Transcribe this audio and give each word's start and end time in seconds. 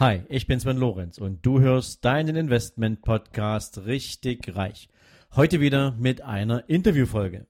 Hi, 0.00 0.22
ich 0.28 0.46
bin 0.46 0.60
Sven 0.60 0.76
Lorenz 0.76 1.18
und 1.18 1.44
du 1.44 1.58
hörst 1.58 2.04
deinen 2.04 2.36
Investment 2.36 3.02
Podcast 3.02 3.84
richtig 3.84 4.54
reich. 4.54 4.88
Heute 5.34 5.58
wieder 5.58 5.90
mit 5.98 6.20
einer 6.20 6.68
Interviewfolge. 6.68 7.48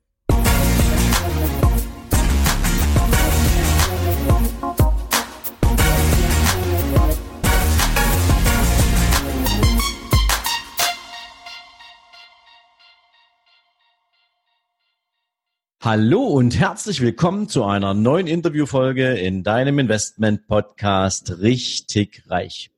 Hallo 15.81 16.25
und 16.25 16.59
herzlich 16.59 17.01
willkommen 17.01 17.49
zu 17.49 17.63
einer 17.63 17.95
neuen 17.95 18.27
Interviewfolge 18.27 19.13
in 19.13 19.45
deinem 19.45 19.79
Investment 19.79 20.49
Podcast 20.49 21.39
Richtig 21.39 22.25
Reich. 22.27 22.73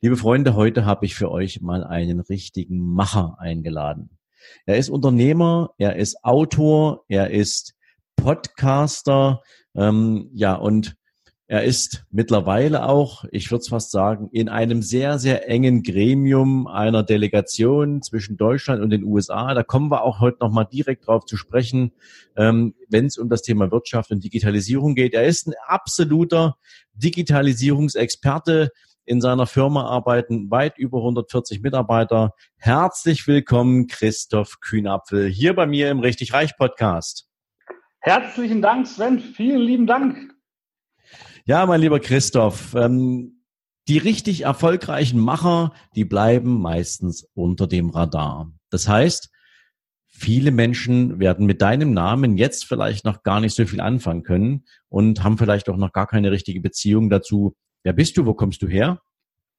Liebe 0.00 0.16
Freunde, 0.16 0.56
heute 0.56 0.84
habe 0.84 1.06
ich 1.06 1.14
für 1.14 1.30
euch 1.30 1.60
mal 1.60 1.84
einen 1.84 2.18
richtigen 2.18 2.80
Macher 2.80 3.36
eingeladen. 3.38 4.10
Er 4.64 4.76
ist 4.76 4.88
Unternehmer, 4.88 5.70
er 5.78 5.94
ist 5.94 6.24
Autor, 6.24 7.04
er 7.06 7.30
ist 7.30 7.76
Podcaster, 8.16 9.42
ähm, 9.76 10.28
ja 10.32 10.54
und 10.54 10.96
er 11.48 11.62
ist 11.62 12.04
mittlerweile 12.10 12.88
auch, 12.88 13.24
ich 13.30 13.52
würde 13.52 13.60
es 13.60 13.68
fast 13.68 13.92
sagen, 13.92 14.28
in 14.32 14.48
einem 14.48 14.82
sehr, 14.82 15.20
sehr 15.20 15.48
engen 15.48 15.84
Gremium 15.84 16.66
einer 16.66 17.04
Delegation 17.04 18.02
zwischen 18.02 18.36
Deutschland 18.36 18.82
und 18.82 18.90
den 18.90 19.04
USA. 19.04 19.54
Da 19.54 19.62
kommen 19.62 19.88
wir 19.88 20.02
auch 20.02 20.18
heute 20.18 20.38
nochmal 20.40 20.66
direkt 20.66 21.06
drauf 21.06 21.24
zu 21.24 21.36
sprechen, 21.36 21.92
ähm, 22.36 22.74
wenn 22.88 23.06
es 23.06 23.16
um 23.16 23.28
das 23.28 23.42
Thema 23.42 23.70
Wirtschaft 23.70 24.10
und 24.10 24.24
Digitalisierung 24.24 24.96
geht. 24.96 25.14
Er 25.14 25.24
ist 25.24 25.46
ein 25.46 25.54
absoluter 25.66 26.56
Digitalisierungsexperte. 26.94 28.70
In 29.04 29.20
seiner 29.20 29.46
Firma 29.46 29.86
arbeiten 29.86 30.50
weit 30.50 30.78
über 30.78 30.98
140 30.98 31.62
Mitarbeiter. 31.62 32.34
Herzlich 32.56 33.28
willkommen, 33.28 33.86
Christoph 33.86 34.58
Kühnapfel, 34.60 35.28
hier 35.28 35.54
bei 35.54 35.66
mir 35.66 35.92
im 35.92 36.00
Richtig 36.00 36.32
Reich 36.32 36.56
Podcast. 36.56 37.28
Herzlichen 38.00 38.62
Dank, 38.62 38.88
Sven. 38.88 39.20
Vielen 39.20 39.60
lieben 39.60 39.86
Dank. 39.86 40.35
Ja, 41.48 41.64
mein 41.64 41.80
lieber 41.80 42.00
Christoph, 42.00 42.74
ähm, 42.74 43.44
die 43.86 43.98
richtig 43.98 44.40
erfolgreichen 44.40 45.20
Macher, 45.20 45.72
die 45.94 46.04
bleiben 46.04 46.60
meistens 46.60 47.28
unter 47.34 47.68
dem 47.68 47.90
Radar. 47.90 48.50
Das 48.68 48.88
heißt, 48.88 49.30
viele 50.08 50.50
Menschen 50.50 51.20
werden 51.20 51.46
mit 51.46 51.62
deinem 51.62 51.92
Namen 51.92 52.36
jetzt 52.36 52.64
vielleicht 52.64 53.04
noch 53.04 53.22
gar 53.22 53.38
nicht 53.38 53.54
so 53.54 53.64
viel 53.64 53.80
anfangen 53.80 54.24
können 54.24 54.64
und 54.88 55.22
haben 55.22 55.38
vielleicht 55.38 55.68
auch 55.68 55.76
noch 55.76 55.92
gar 55.92 56.08
keine 56.08 56.32
richtige 56.32 56.60
Beziehung 56.60 57.10
dazu. 57.10 57.54
Wer 57.84 57.92
bist 57.92 58.16
du? 58.16 58.26
Wo 58.26 58.34
kommst 58.34 58.60
du 58.62 58.66
her? 58.66 59.00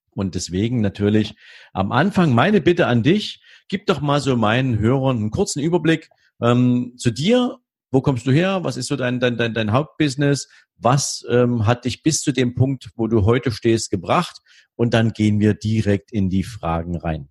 Und 0.09 0.35
deswegen 0.35 0.81
natürlich 0.81 1.35
am 1.71 1.93
Anfang 1.93 2.35
meine 2.35 2.59
Bitte 2.59 2.87
an 2.87 3.01
dich, 3.01 3.41
gib 3.69 3.85
doch 3.85 4.01
mal 4.01 4.19
so 4.19 4.35
meinen 4.35 4.77
Hörern 4.77 5.15
einen 5.15 5.31
kurzen 5.31 5.61
Überblick 5.61 6.09
ähm, 6.41 6.95
zu 6.97 7.11
dir 7.11 7.59
wo 7.91 8.01
kommst 8.01 8.27
du 8.27 8.31
her? 8.31 8.63
Was 8.63 8.77
ist 8.77 8.87
so 8.87 8.95
dein, 8.95 9.19
dein, 9.19 9.37
dein, 9.37 9.53
dein 9.53 9.71
Hauptbusiness? 9.71 10.49
Was 10.77 11.25
ähm, 11.29 11.65
hat 11.65 11.85
dich 11.85 12.03
bis 12.03 12.21
zu 12.21 12.31
dem 12.31 12.55
Punkt, 12.55 12.89
wo 12.95 13.07
du 13.07 13.25
heute 13.25 13.51
stehst, 13.51 13.89
gebracht? 13.89 14.41
Und 14.75 14.93
dann 14.93 15.13
gehen 15.13 15.39
wir 15.39 15.53
direkt 15.53 16.11
in 16.11 16.29
die 16.29 16.43
Fragen 16.43 16.97
rein. 16.97 17.29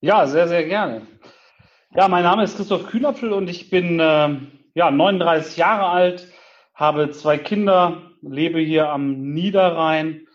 Ja, 0.00 0.26
sehr, 0.26 0.48
sehr 0.48 0.64
gerne. 0.64 1.06
Ja, 1.94 2.08
mein 2.08 2.24
Name 2.24 2.44
ist 2.44 2.56
Christoph 2.56 2.86
Kühnapfel 2.88 3.32
und 3.32 3.48
ich 3.48 3.70
bin 3.70 3.98
äh, 4.00 4.36
ja, 4.74 4.90
39 4.90 5.56
Jahre 5.56 5.86
alt, 5.86 6.28
habe 6.74 7.10
zwei 7.12 7.38
Kinder, 7.38 8.10
lebe 8.20 8.60
hier 8.60 8.90
am 8.90 9.32
Niederrhein 9.32 10.26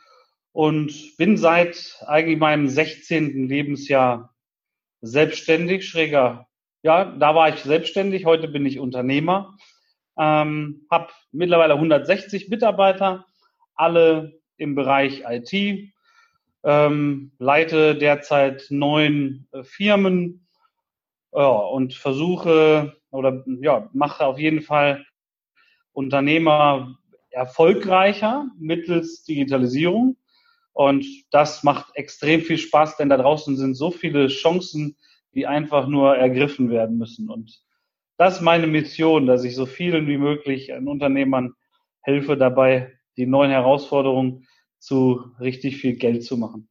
und 0.53 1.17
bin 1.17 1.38
seit 1.38 1.97
eigentlich 2.08 2.39
meinem 2.39 2.67
16. 2.67 3.47
Lebensjahr 3.47 4.33
selbstständig, 5.02 5.88
schräger 5.88 6.47
ja, 6.83 7.05
da 7.05 7.35
war 7.35 7.49
ich 7.49 7.61
selbstständig, 7.61 8.25
heute 8.25 8.47
bin 8.47 8.65
ich 8.65 8.80
Unternehmer, 8.80 9.58
ähm, 10.17 10.87
habe 10.89 11.09
mittlerweile 11.31 11.75
160 11.75 12.49
Mitarbeiter, 12.49 13.25
alle 13.75 14.39
im 14.58 14.75
Bereich 14.75 15.23
IT, 15.27 15.91
ähm, 16.64 17.31
leite 17.39 17.95
derzeit 17.95 18.67
neun 18.70 19.47
äh, 19.52 19.64
Firmen. 19.64 20.47
Ja, 21.33 21.47
und 21.47 21.93
versuche 21.93 22.97
oder 23.09 23.45
ja, 23.61 23.89
mache 23.93 24.25
auf 24.25 24.37
jeden 24.37 24.61
Fall 24.61 25.05
Unternehmer 25.93 26.97
erfolgreicher 27.30 28.47
mittels 28.59 29.23
Digitalisierung. 29.23 30.17
Und 30.73 31.05
das 31.31 31.64
macht 31.64 31.95
extrem 31.95 32.41
viel 32.41 32.58
Spaß, 32.58 32.97
denn 32.97 33.09
da 33.09 33.17
draußen 33.17 33.58
sind 33.58 33.75
so 33.75 33.91
viele 33.91 34.27
Chancen, 34.27 34.97
die 35.33 35.47
einfach 35.47 35.87
nur 35.87 36.15
ergriffen 36.15 36.69
werden 36.69 36.97
müssen. 36.97 37.30
Und 37.30 37.61
das 38.17 38.36
ist 38.36 38.42
meine 38.42 38.67
Mission, 38.67 39.25
dass 39.25 39.43
ich 39.43 39.55
so 39.55 39.65
vielen 39.65 40.08
wie 40.08 40.17
möglich 40.17 40.73
an 40.73 40.87
Unternehmern 40.87 41.53
helfe 42.02 42.37
dabei, 42.37 42.93
die 43.17 43.25
neuen 43.25 43.52
Herausforderungen 43.52 44.47
zu 44.80 45.31
richtig 45.39 45.77
viel 45.77 45.95
Geld 45.95 46.23
zu 46.23 46.37
machen. 46.37 46.67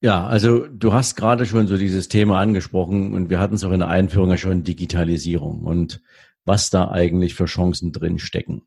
Ja, 0.00 0.26
also 0.26 0.66
du 0.68 0.92
hast 0.92 1.16
gerade 1.16 1.44
schon 1.44 1.66
so 1.66 1.76
dieses 1.76 2.08
Thema 2.08 2.38
angesprochen 2.38 3.14
und 3.14 3.30
wir 3.30 3.40
hatten 3.40 3.54
es 3.54 3.64
auch 3.64 3.72
in 3.72 3.80
der 3.80 3.88
Einführung 3.88 4.30
ja 4.30 4.36
schon 4.36 4.62
Digitalisierung 4.62 5.64
und 5.64 6.02
was 6.44 6.70
da 6.70 6.90
eigentlich 6.90 7.34
für 7.34 7.46
Chancen 7.46 7.92
drin 7.92 8.18
stecken. 8.18 8.62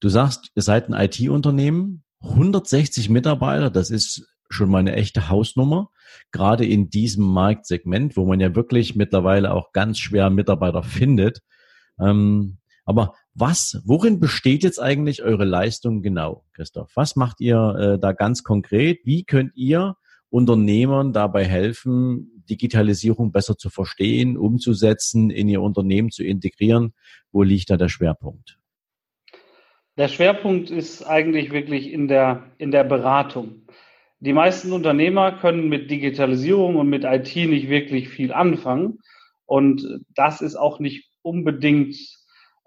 Du 0.00 0.10
sagst, 0.10 0.52
ihr 0.54 0.62
seid 0.62 0.88
ein 0.88 0.94
IT-Unternehmen, 0.94 2.04
160 2.20 3.08
Mitarbeiter, 3.08 3.70
das 3.70 3.90
ist 3.90 4.28
schon 4.50 4.70
mal 4.70 4.78
eine 4.78 4.94
echte 4.94 5.30
Hausnummer, 5.30 5.90
gerade 6.32 6.66
in 6.66 6.90
diesem 6.90 7.24
Marktsegment, 7.24 8.16
wo 8.16 8.26
man 8.26 8.40
ja 8.40 8.54
wirklich 8.54 8.96
mittlerweile 8.96 9.52
auch 9.52 9.72
ganz 9.72 9.98
schwer 9.98 10.30
Mitarbeiter 10.30 10.82
findet. 10.82 11.40
Ähm, 12.00 12.58
aber 12.84 13.14
was, 13.34 13.82
worin 13.84 14.18
besteht 14.18 14.62
jetzt 14.62 14.80
eigentlich 14.80 15.22
eure 15.22 15.44
Leistung 15.44 16.02
genau, 16.02 16.44
Christoph? 16.54 16.90
Was 16.94 17.16
macht 17.16 17.40
ihr 17.40 17.58
äh, 17.78 17.98
da 17.98 18.12
ganz 18.12 18.42
konkret? 18.42 19.00
Wie 19.04 19.24
könnt 19.24 19.52
ihr 19.56 19.94
Unternehmern 20.30 21.12
dabei 21.12 21.44
helfen, 21.44 22.42
Digitalisierung 22.48 23.30
besser 23.30 23.56
zu 23.56 23.70
verstehen, 23.70 24.36
umzusetzen, 24.36 25.30
in 25.30 25.48
ihr 25.48 25.62
Unternehmen 25.62 26.10
zu 26.10 26.24
integrieren? 26.24 26.94
Wo 27.30 27.42
liegt 27.42 27.70
da 27.70 27.76
der 27.76 27.88
Schwerpunkt? 27.88 28.58
Der 29.98 30.08
Schwerpunkt 30.08 30.70
ist 30.70 31.02
eigentlich 31.02 31.50
wirklich 31.50 31.92
in 31.92 32.08
der, 32.08 32.44
in 32.58 32.70
der 32.70 32.84
Beratung. 32.84 33.66
Die 34.20 34.32
meisten 34.32 34.72
Unternehmer 34.72 35.32
können 35.32 35.68
mit 35.68 35.90
Digitalisierung 35.90 36.76
und 36.76 36.88
mit 36.88 37.04
IT 37.04 37.36
nicht 37.36 37.68
wirklich 37.68 38.08
viel 38.08 38.32
anfangen. 38.32 38.98
Und 39.46 40.00
das 40.14 40.40
ist 40.40 40.56
auch 40.56 40.80
nicht 40.80 41.08
unbedingt, 41.22 41.96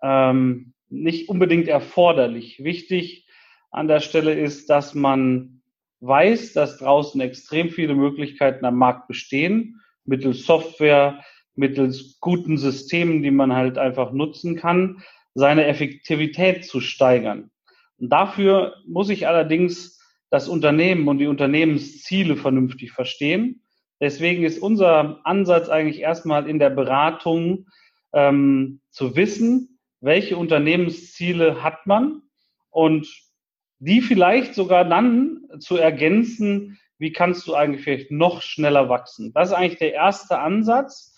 ähm, 0.01 0.73
nicht 0.89 1.27
unbedingt 1.29 1.67
erforderlich. 1.67 2.63
Wichtig 2.63 3.27
an 3.69 3.87
der 3.87 3.99
Stelle 3.99 4.33
ist, 4.33 4.69
dass 4.69 4.95
man 4.95 5.61
weiß, 5.99 6.53
dass 6.53 6.77
draußen 6.77 7.19
extrem 7.21 7.69
viele 7.69 7.95
Möglichkeiten 7.95 8.65
am 8.65 8.77
Markt 8.77 9.07
bestehen, 9.07 9.81
mittels 10.05 10.45
Software, 10.45 11.23
mittels 11.55 12.17
guten 12.19 12.57
Systemen, 12.57 13.21
die 13.23 13.31
man 13.31 13.53
halt 13.53 13.77
einfach 13.77 14.11
nutzen 14.13 14.55
kann, 14.55 15.03
seine 15.33 15.65
Effektivität 15.65 16.65
zu 16.65 16.79
steigern. 16.79 17.51
Und 17.97 18.09
dafür 18.09 18.75
muss 18.87 19.09
ich 19.09 19.27
allerdings 19.27 20.00
das 20.31 20.47
Unternehmen 20.47 21.07
und 21.07 21.19
die 21.19 21.27
Unternehmensziele 21.27 22.37
vernünftig 22.37 22.93
verstehen. 22.93 23.61
Deswegen 23.99 24.43
ist 24.43 24.59
unser 24.59 25.19
Ansatz 25.25 25.69
eigentlich 25.69 25.99
erstmal 25.99 26.49
in 26.49 26.57
der 26.57 26.71
Beratung 26.71 27.67
ähm, 28.13 28.81
zu 28.89 29.15
wissen, 29.15 29.79
welche 29.99 30.37
Unternehmensziele 30.37 31.61
hat 31.61 31.85
man 31.85 32.23
und 32.71 33.07
die 33.79 34.01
vielleicht 34.01 34.55
sogar 34.55 34.85
dann 34.85 35.43
zu 35.59 35.77
ergänzen, 35.77 36.79
wie 36.97 37.11
kannst 37.11 37.45
du 37.47 37.53
eigentlich 37.53 37.83
vielleicht 37.83 38.11
noch 38.11 38.41
schneller 38.41 38.89
wachsen. 38.89 39.33
Das 39.33 39.49
ist 39.49 39.55
eigentlich 39.55 39.79
der 39.79 39.93
erste 39.93 40.39
Ansatz. 40.39 41.15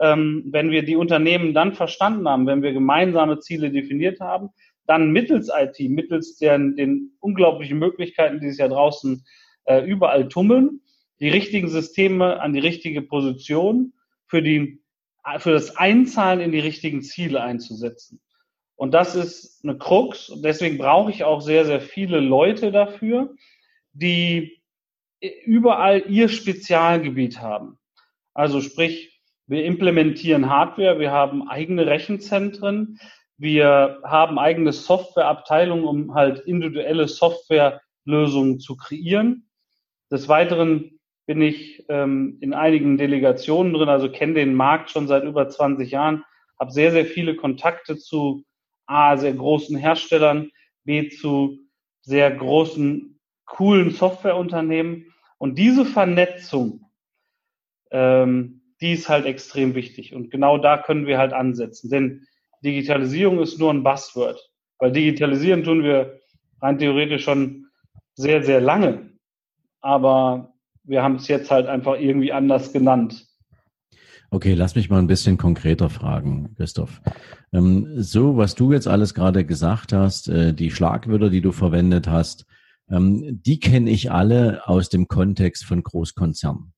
Ähm, 0.00 0.44
wenn 0.46 0.70
wir 0.70 0.84
die 0.84 0.96
Unternehmen 0.96 1.54
dann 1.54 1.74
verstanden 1.74 2.28
haben, 2.28 2.46
wenn 2.46 2.62
wir 2.62 2.72
gemeinsame 2.72 3.38
Ziele 3.38 3.70
definiert 3.70 4.20
haben, 4.20 4.50
dann 4.86 5.10
mittels 5.10 5.50
IT, 5.54 5.78
mittels 5.90 6.36
den, 6.36 6.76
den 6.76 7.12
unglaublichen 7.20 7.78
Möglichkeiten, 7.78 8.40
die 8.40 8.50
sich 8.50 8.58
ja 8.58 8.68
draußen 8.68 9.24
äh, 9.64 9.80
überall 9.84 10.28
tummeln, 10.28 10.80
die 11.20 11.28
richtigen 11.28 11.68
Systeme 11.68 12.40
an 12.40 12.52
die 12.52 12.60
richtige 12.60 13.02
Position 13.02 13.94
für, 14.26 14.42
die, 14.42 14.82
für 15.38 15.52
das 15.52 15.76
Einzahlen 15.76 16.40
in 16.40 16.52
die 16.52 16.60
richtigen 16.60 17.02
Ziele 17.02 17.42
einzusetzen. 17.42 18.20
Und 18.76 18.92
das 18.92 19.14
ist 19.14 19.64
eine 19.64 19.78
Krux. 19.78 20.28
Und 20.28 20.44
deswegen 20.44 20.78
brauche 20.78 21.10
ich 21.10 21.24
auch 21.24 21.40
sehr, 21.40 21.64
sehr 21.64 21.80
viele 21.80 22.20
Leute 22.20 22.72
dafür, 22.72 23.34
die 23.92 24.60
überall 25.20 26.04
ihr 26.08 26.28
Spezialgebiet 26.28 27.40
haben. 27.40 27.78
Also 28.34 28.60
sprich, 28.60 29.22
wir 29.46 29.64
implementieren 29.64 30.50
Hardware, 30.50 30.98
wir 30.98 31.12
haben 31.12 31.48
eigene 31.48 31.86
Rechenzentren, 31.86 32.98
wir 33.44 34.00
haben 34.04 34.38
eigene 34.38 34.72
Softwareabteilungen, 34.72 35.84
um 35.84 36.14
halt 36.14 36.40
individuelle 36.40 37.06
Software 37.06 37.82
Lösungen 38.06 38.58
zu 38.58 38.74
kreieren. 38.74 39.50
Des 40.10 40.28
Weiteren 40.28 40.98
bin 41.26 41.42
ich 41.42 41.84
ähm, 41.90 42.38
in 42.40 42.54
einigen 42.54 42.96
Delegationen 42.96 43.74
drin, 43.74 43.90
also 43.90 44.10
kenne 44.10 44.34
den 44.34 44.54
Markt 44.54 44.90
schon 44.90 45.08
seit 45.08 45.24
über 45.24 45.46
20 45.46 45.90
Jahren, 45.90 46.24
habe 46.58 46.70
sehr, 46.70 46.90
sehr 46.90 47.04
viele 47.04 47.36
Kontakte 47.36 47.98
zu 47.98 48.44
A, 48.86 49.18
sehr 49.18 49.34
großen 49.34 49.76
Herstellern, 49.76 50.50
B, 50.84 51.10
zu 51.10 51.58
sehr 52.00 52.30
großen, 52.30 53.20
coolen 53.44 53.90
Softwareunternehmen. 53.90 55.12
Und 55.36 55.58
diese 55.58 55.84
Vernetzung, 55.84 56.90
ähm, 57.90 58.62
die 58.80 58.92
ist 58.92 59.10
halt 59.10 59.26
extrem 59.26 59.74
wichtig. 59.74 60.14
Und 60.14 60.30
genau 60.30 60.56
da 60.56 60.78
können 60.78 61.06
wir 61.06 61.18
halt 61.18 61.34
ansetzen. 61.34 61.90
Denn 61.90 62.26
Digitalisierung 62.64 63.40
ist 63.40 63.58
nur 63.58 63.72
ein 63.72 63.82
Buzzword. 63.82 64.40
Weil 64.78 64.92
digitalisieren 64.92 65.64
tun 65.64 65.82
wir 65.82 66.20
rein 66.60 66.78
theoretisch 66.78 67.24
schon 67.24 67.66
sehr, 68.14 68.42
sehr 68.42 68.60
lange. 68.60 69.10
Aber 69.80 70.54
wir 70.82 71.02
haben 71.02 71.16
es 71.16 71.28
jetzt 71.28 71.50
halt 71.50 71.66
einfach 71.66 71.98
irgendwie 71.98 72.32
anders 72.32 72.72
genannt. 72.72 73.26
Okay, 74.30 74.54
lass 74.54 74.74
mich 74.74 74.90
mal 74.90 74.98
ein 74.98 75.06
bisschen 75.06 75.36
konkreter 75.36 75.90
fragen, 75.90 76.54
Christoph. 76.56 77.00
Ähm, 77.52 78.02
so, 78.02 78.36
was 78.36 78.54
du 78.54 78.72
jetzt 78.72 78.88
alles 78.88 79.14
gerade 79.14 79.44
gesagt 79.44 79.92
hast, 79.92 80.28
äh, 80.28 80.52
die 80.52 80.70
Schlagwörter, 80.70 81.30
die 81.30 81.40
du 81.40 81.52
verwendet 81.52 82.08
hast, 82.08 82.44
ähm, 82.90 83.40
die 83.42 83.60
kenne 83.60 83.90
ich 83.90 84.10
alle 84.10 84.66
aus 84.66 84.88
dem 84.88 85.06
Kontext 85.06 85.64
von 85.64 85.82
Großkonzernen, 85.82 86.72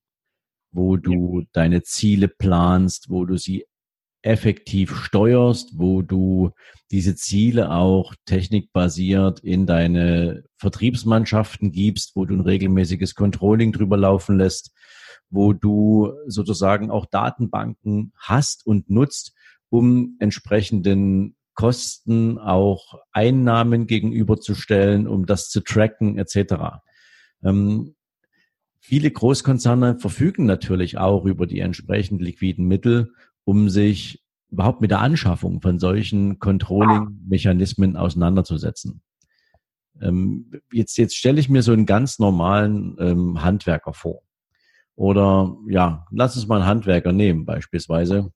wo 0.71 0.97
du 0.97 1.39
ja. 1.39 1.45
deine 1.53 1.81
Ziele 1.81 2.27
planst, 2.27 3.09
wo 3.09 3.25
du 3.25 3.37
sie 3.37 3.65
effektiv 4.21 4.95
steuerst, 4.95 5.77
wo 5.77 6.01
du 6.01 6.51
diese 6.91 7.15
Ziele 7.15 7.71
auch 7.71 8.13
technikbasiert 8.25 9.39
in 9.41 9.65
deine 9.65 10.43
Vertriebsmannschaften 10.57 11.71
gibst, 11.71 12.15
wo 12.15 12.25
du 12.25 12.35
ein 12.35 12.41
regelmäßiges 12.41 13.15
Controlling 13.15 13.71
drüber 13.71 13.97
laufen 13.97 14.37
lässt, 14.37 14.71
wo 15.29 15.53
du 15.53 16.13
sozusagen 16.27 16.89
auch 16.89 17.05
Datenbanken 17.05 18.13
hast 18.17 18.65
und 18.65 18.89
nutzt, 18.89 19.33
um 19.69 20.15
entsprechenden 20.19 21.35
Kosten 21.53 22.37
auch 22.37 22.99
Einnahmen 23.11 23.87
gegenüberzustellen, 23.87 25.07
um 25.07 25.25
das 25.25 25.49
zu 25.49 25.61
tracken 25.61 26.17
etc. 26.17 26.79
Ähm, 27.43 27.95
viele 28.79 29.11
Großkonzerne 29.11 29.97
verfügen 29.97 30.45
natürlich 30.45 30.97
auch 30.97 31.25
über 31.25 31.47
die 31.47 31.59
entsprechend 31.59 32.21
liquiden 32.21 32.67
Mittel, 32.67 33.11
um 33.47 33.69
sich 33.69 34.21
überhaupt 34.49 34.81
mit 34.81 34.91
der 34.91 34.99
Anschaffung 34.99 35.61
von 35.61 35.79
solchen 35.79 36.37
Controlling-Mechanismen 36.37 37.95
auseinanderzusetzen. 37.95 39.01
Ähm, 40.01 40.51
jetzt, 40.69 40.97
jetzt 40.97 41.15
stelle 41.15 41.39
ich 41.39 41.47
mir 41.47 41.63
so 41.63 41.71
einen 41.71 41.85
ganz 41.85 42.19
normalen 42.19 42.97
ähm, 42.99 43.41
Handwerker 43.41 43.93
vor. 43.93 44.21
Oder 44.95 45.55
ja, 45.69 46.05
lass 46.11 46.35
uns 46.35 46.47
mal 46.47 46.57
einen 46.57 46.65
Handwerker 46.65 47.13
nehmen, 47.13 47.45
beispielsweise 47.45 48.33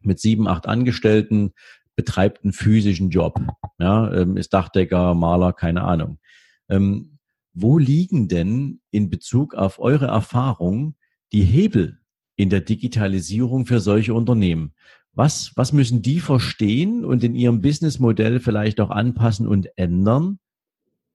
mit 0.00 0.20
sieben, 0.20 0.46
acht 0.46 0.68
Angestellten, 0.68 1.52
betreibt 1.96 2.44
einen 2.44 2.52
physischen 2.52 3.10
Job. 3.10 3.40
Ja, 3.80 4.12
ähm, 4.12 4.36
ist 4.36 4.54
Dachdecker, 4.54 5.14
Maler, 5.14 5.54
keine 5.54 5.82
Ahnung. 5.82 6.20
Ähm, 6.68 7.18
wo 7.52 7.78
liegen 7.78 8.28
denn 8.28 8.80
in 8.92 9.10
Bezug 9.10 9.56
auf 9.56 9.80
eure 9.80 10.06
Erfahrung 10.06 10.94
die 11.32 11.42
Hebel 11.42 11.98
in 12.36 12.50
der 12.50 12.60
Digitalisierung 12.60 13.66
für 13.66 13.80
solche 13.80 14.14
Unternehmen. 14.14 14.74
Was, 15.12 15.52
was 15.56 15.72
müssen 15.72 16.02
die 16.02 16.20
verstehen 16.20 17.04
und 17.04 17.24
in 17.24 17.34
ihrem 17.34 17.62
Businessmodell 17.62 18.38
vielleicht 18.38 18.80
auch 18.80 18.90
anpassen 18.90 19.48
und 19.48 19.68
ändern, 19.76 20.38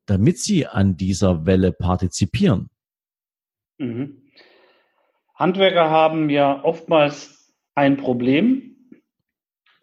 damit 0.08 0.40
sie 0.40 0.66
an 0.66 0.98
dieser 0.98 1.46
Welle 1.46 1.72
partizipieren? 1.72 2.70
Mhm. 3.78 4.24
Handwerker 5.36 5.90
haben 5.90 6.30
ja 6.30 6.64
oftmals 6.64 7.54
ein 7.76 7.98
Problem. 7.98 8.76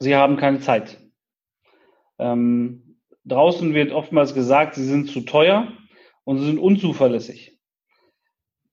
Sie 0.01 0.15
haben 0.15 0.37
keine 0.37 0.61
Zeit. 0.61 1.01
Ähm, 2.19 2.99
draußen 3.25 3.75
wird 3.75 3.93
oftmals 3.93 4.35
gesagt, 4.35 4.75
sie 4.75 4.85
sind 4.85 5.09
zu 5.09 5.21
teuer 5.21 5.73
und 6.25 6.39
sie 6.39 6.47
sind 6.47 6.59
unzuverlässig. 6.59 7.59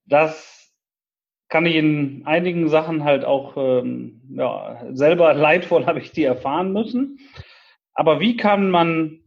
Das 0.05 0.54
kann 1.49 1.65
ich 1.65 1.75
in 1.75 2.23
einigen 2.25 2.69
Sachen 2.69 3.03
halt 3.03 3.23
auch 3.23 3.55
ähm, 3.57 4.21
ja, 4.35 4.81
selber 4.91 5.33
leidvoll 5.35 5.85
habe 5.85 5.99
ich 5.99 6.11
die 6.11 6.23
erfahren 6.23 6.73
müssen. 6.73 7.19
Aber 7.93 8.19
wie 8.19 8.35
kann 8.35 8.69
man 8.69 9.21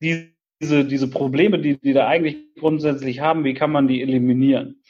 diese, 0.00 0.84
diese 0.84 1.10
Probleme, 1.10 1.58
die, 1.58 1.78
die 1.78 1.92
da 1.92 2.06
eigentlich 2.06 2.38
grundsätzlich 2.58 3.20
haben, 3.20 3.44
wie 3.44 3.54
kann 3.54 3.72
man 3.72 3.88
die 3.88 4.00
eliminieren? 4.02 4.82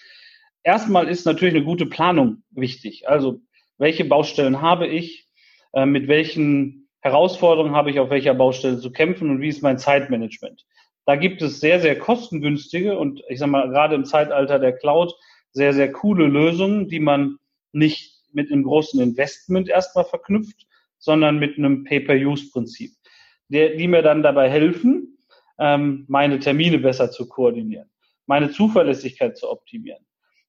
Erstmal 0.62 1.08
ist 1.08 1.24
natürlich 1.24 1.54
eine 1.54 1.64
gute 1.64 1.86
Planung 1.86 2.42
wichtig. 2.50 3.08
Also 3.08 3.40
welche 3.78 4.04
Baustellen 4.04 4.60
habe 4.60 4.86
ich, 4.86 5.28
äh, 5.72 5.86
mit 5.86 6.06
welchen 6.06 6.88
Herausforderungen 7.00 7.74
habe 7.74 7.90
ich 7.90 7.98
auf 7.98 8.10
welcher 8.10 8.34
Baustelle 8.34 8.78
zu 8.78 8.92
kämpfen 8.92 9.30
und 9.30 9.40
wie 9.40 9.48
ist 9.48 9.62
mein 9.62 9.78
Zeitmanagement? 9.78 10.66
Da 11.06 11.16
gibt 11.16 11.40
es 11.40 11.60
sehr, 11.60 11.80
sehr 11.80 11.98
kostengünstige 11.98 12.98
und 12.98 13.22
ich 13.28 13.38
sage 13.38 13.50
mal, 13.50 13.68
gerade 13.70 13.94
im 13.94 14.04
Zeitalter 14.04 14.58
der 14.58 14.76
Cloud 14.76 15.14
sehr, 15.52 15.72
sehr 15.72 15.92
coole 15.92 16.26
Lösungen, 16.26 16.88
die 16.88 17.00
man 17.00 17.36
nicht 17.72 18.20
mit 18.32 18.50
einem 18.50 18.62
großen 18.62 19.00
Investment 19.00 19.68
erstmal 19.68 20.04
verknüpft, 20.04 20.66
sondern 20.98 21.38
mit 21.38 21.58
einem 21.58 21.84
Pay-per-Use-Prinzip, 21.84 22.92
die, 23.48 23.88
mir 23.88 24.02
dann 24.02 24.22
dabei 24.22 24.48
helfen, 24.48 25.18
ähm, 25.58 26.04
meine 26.08 26.38
Termine 26.38 26.78
besser 26.78 27.10
zu 27.10 27.28
koordinieren, 27.28 27.90
meine 28.26 28.50
Zuverlässigkeit 28.50 29.36
zu 29.36 29.50
optimieren, 29.50 30.04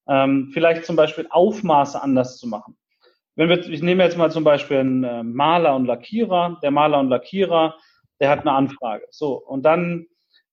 ähm, 0.07 0.51
vielleicht 0.53 0.85
zum 0.85 0.95
Beispiel 0.95 1.27
Aufmaße 1.29 2.01
anders 2.01 2.37
zu 2.37 2.47
machen. 2.47 2.77
Wenn 3.35 3.49
wir, 3.49 3.57
ich 3.69 3.81
nehme 3.81 4.03
jetzt 4.03 4.17
mal 4.17 4.31
zum 4.31 4.43
Beispiel 4.43 4.77
einen 4.77 5.03
äh, 5.03 5.23
Maler 5.23 5.75
und 5.75 5.85
Lackierer. 5.85 6.59
Der 6.61 6.71
Maler 6.71 6.99
und 6.99 7.09
Lackierer, 7.09 7.75
der 8.19 8.29
hat 8.29 8.41
eine 8.41 8.51
Anfrage. 8.51 9.05
So, 9.09 9.33
und 9.33 9.63
dann 9.63 10.05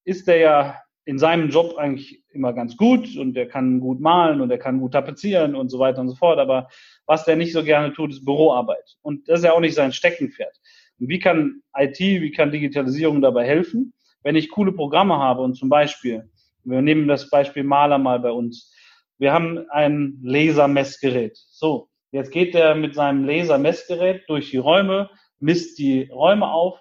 ist 0.04 0.28
der 0.28 0.38
ja 0.38 0.80
in 1.08 1.18
seinem 1.18 1.48
Job 1.48 1.78
eigentlich 1.78 2.22
immer 2.34 2.52
ganz 2.52 2.76
gut 2.76 3.16
und 3.16 3.34
er 3.34 3.46
kann 3.46 3.80
gut 3.80 3.98
malen 3.98 4.42
und 4.42 4.50
er 4.50 4.58
kann 4.58 4.78
gut 4.78 4.92
tapezieren 4.92 5.54
und 5.54 5.70
so 5.70 5.78
weiter 5.78 6.02
und 6.02 6.10
so 6.10 6.14
fort. 6.14 6.38
Aber 6.38 6.68
was 7.06 7.24
der 7.24 7.34
nicht 7.34 7.54
so 7.54 7.64
gerne 7.64 7.94
tut, 7.94 8.10
ist 8.10 8.26
Büroarbeit. 8.26 8.98
Und 9.00 9.26
das 9.26 9.38
ist 9.38 9.46
ja 9.46 9.54
auch 9.54 9.60
nicht 9.60 9.74
sein 9.74 9.94
Steckenpferd. 9.94 10.54
Und 11.00 11.08
wie 11.08 11.18
kann 11.18 11.62
IT, 11.74 11.98
wie 11.98 12.30
kann 12.30 12.50
Digitalisierung 12.50 13.22
dabei 13.22 13.46
helfen? 13.46 13.94
Wenn 14.22 14.36
ich 14.36 14.50
coole 14.50 14.70
Programme 14.70 15.16
habe 15.16 15.40
und 15.40 15.54
zum 15.54 15.70
Beispiel, 15.70 16.28
wir 16.64 16.82
nehmen 16.82 17.08
das 17.08 17.30
Beispiel 17.30 17.64
Maler 17.64 17.96
mal 17.96 18.20
bei 18.20 18.30
uns. 18.30 18.70
Wir 19.16 19.32
haben 19.32 19.64
ein 19.70 20.18
Lasermessgerät. 20.22 21.38
So, 21.48 21.88
jetzt 22.12 22.32
geht 22.32 22.52
der 22.52 22.74
mit 22.74 22.94
seinem 22.94 23.24
Lasermessgerät 23.24 24.24
durch 24.28 24.50
die 24.50 24.58
Räume, 24.58 25.08
misst 25.40 25.78
die 25.78 26.10
Räume 26.12 26.50
auf, 26.50 26.78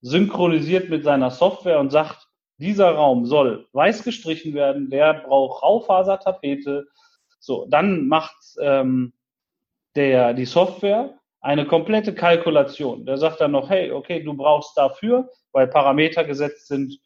synchronisiert 0.00 0.88
mit 0.88 1.04
seiner 1.04 1.30
Software 1.30 1.78
und 1.78 1.90
sagt, 1.90 2.25
dieser 2.58 2.90
Raum 2.90 3.26
soll 3.26 3.66
weiß 3.72 4.02
gestrichen 4.04 4.54
werden, 4.54 4.90
der 4.90 5.14
braucht 5.14 5.62
Raufasertapete. 5.62 6.86
So, 7.38 7.66
dann 7.68 8.08
macht 8.08 8.36
ähm, 8.60 9.12
der 9.94 10.34
die 10.34 10.46
Software 10.46 11.18
eine 11.40 11.66
komplette 11.66 12.14
Kalkulation. 12.14 13.04
Der 13.06 13.18
sagt 13.18 13.40
dann 13.40 13.52
noch, 13.52 13.70
hey, 13.70 13.92
okay, 13.92 14.22
du 14.22 14.34
brauchst 14.34 14.76
dafür, 14.76 15.30
weil 15.52 15.68
Parameter 15.68 16.24
gesetzt 16.24 16.68
sind, 16.68 16.98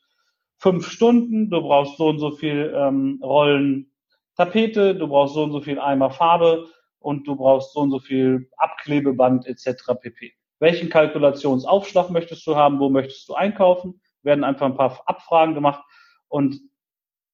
fünf 0.57 0.89
Stunden, 0.89 1.51
du 1.51 1.61
brauchst 1.61 1.97
so 1.97 2.09
und 2.09 2.19
so 2.19 2.31
viel 2.31 2.73
ähm, 2.77 3.21
Rollen 3.23 3.91
Tapete, 4.37 4.95
du 4.95 5.09
brauchst 5.09 5.35
so 5.35 5.43
und 5.43 5.53
so 5.53 5.61
viel 5.61 5.79
Eimer 5.79 6.11
Farbe 6.11 6.69
und 6.99 7.27
du 7.27 7.37
brauchst 7.37 7.73
so 7.73 7.81
und 7.81 7.91
so 7.91 7.99
viel 7.99 8.49
Abklebeband 8.57 9.47
etc. 9.47 9.95
pp. 10.01 10.33
Welchen 10.59 10.91
Kalkulationsaufschlag 10.91 12.11
möchtest 12.11 12.47
du 12.47 12.57
haben? 12.57 12.79
Wo 12.79 12.89
möchtest 12.89 13.29
du 13.29 13.35
einkaufen? 13.35 14.01
Werden 14.23 14.45
einfach 14.45 14.67
ein 14.67 14.77
paar 14.77 15.03
Abfragen 15.07 15.55
gemacht 15.55 15.83
und 16.29 16.61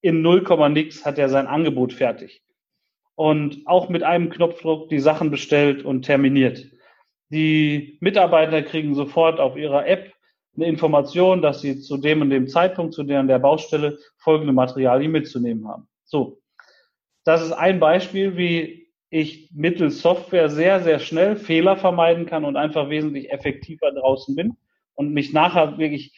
in 0.01 0.23
0, 0.23 0.45
nix 0.71 1.05
hat 1.05 1.19
er 1.19 1.29
sein 1.29 1.47
Angebot 1.47 1.93
fertig. 1.93 2.43
Und 3.15 3.67
auch 3.67 3.89
mit 3.89 4.03
einem 4.03 4.31
Knopfdruck 4.31 4.89
die 4.89 5.01
Sachen 5.01 5.31
bestellt 5.31 5.85
und 5.85 6.03
terminiert. 6.03 6.67
Die 7.31 7.99
Mitarbeiter 8.01 8.63
kriegen 8.63 8.95
sofort 8.95 9.41
auf 9.41 9.57
ihrer 9.57 9.87
App 9.87 10.13
eine 10.55 10.67
Information, 10.67 11.43
dass 11.43 11.61
sie 11.61 11.81
zu 11.81 11.97
dem 11.97 12.23
und 12.23 12.31
dem 12.31 12.49
Zeitpunkt, 12.49 12.95
zu 12.95 13.03
der 13.03 13.21
und 13.21 13.29
der 13.29 13.39
Baustelle 13.39 13.99
folgende 14.19 14.53
Materialien 14.53 15.13
mitzunehmen 15.13 15.67
haben. 15.69 15.89
So. 16.05 16.41
Das 17.25 17.43
ist 17.43 17.53
ein 17.53 17.81
Beispiel, 17.81 18.37
wie 18.37 18.87
ich 19.11 19.51
mittels 19.53 20.01
Software 20.01 20.49
sehr, 20.49 20.81
sehr 20.83 20.99
schnell 20.99 21.37
Fehler 21.37 21.77
vermeiden 21.77 22.27
kann 22.27 22.45
und 22.45 22.57
einfach 22.57 22.89
wesentlich 22.91 23.31
effektiver 23.31 23.93
draußen 23.93 24.35
bin 24.37 24.57
und 24.95 25.13
mich 25.13 25.33
nachher 25.33 25.79
wirklich 25.79 26.13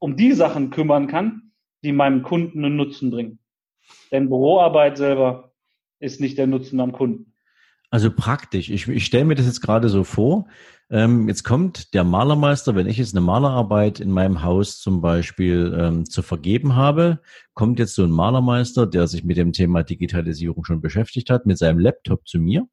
um 0.00 0.16
die 0.16 0.32
Sachen 0.32 0.70
kümmern 0.70 1.06
kann, 1.06 1.52
die 1.84 1.92
meinem 1.92 2.22
Kunden 2.22 2.64
einen 2.64 2.76
Nutzen 2.76 3.10
bringen. 3.10 3.38
Denn 4.10 4.28
Büroarbeit 4.28 4.98
selber 4.98 5.52
ist 6.00 6.20
nicht 6.20 6.36
der 6.38 6.46
Nutzen 6.46 6.80
am 6.80 6.92
Kunden. 6.92 7.34
Also 7.90 8.10
praktisch. 8.10 8.70
Ich, 8.70 8.88
ich 8.88 9.04
stelle 9.04 9.24
mir 9.24 9.34
das 9.34 9.46
jetzt 9.46 9.60
gerade 9.60 9.88
so 9.88 10.04
vor. 10.04 10.46
Ähm, 10.90 11.28
jetzt 11.28 11.42
kommt 11.44 11.92
der 11.92 12.04
Malermeister, 12.04 12.74
wenn 12.74 12.88
ich 12.88 12.98
jetzt 12.98 13.14
eine 13.14 13.20
Malerarbeit 13.20 14.00
in 14.00 14.10
meinem 14.10 14.42
Haus 14.42 14.80
zum 14.80 15.00
Beispiel 15.00 15.76
ähm, 15.78 16.04
zu 16.04 16.22
vergeben 16.22 16.76
habe, 16.76 17.20
kommt 17.54 17.78
jetzt 17.78 17.94
so 17.94 18.04
ein 18.04 18.10
Malermeister, 18.10 18.86
der 18.86 19.06
sich 19.06 19.24
mit 19.24 19.36
dem 19.36 19.52
Thema 19.52 19.82
Digitalisierung 19.82 20.64
schon 20.64 20.80
beschäftigt 20.80 21.30
hat, 21.30 21.46
mit 21.46 21.58
seinem 21.58 21.78
Laptop 21.78 22.26
zu 22.26 22.38
mir, 22.38 22.66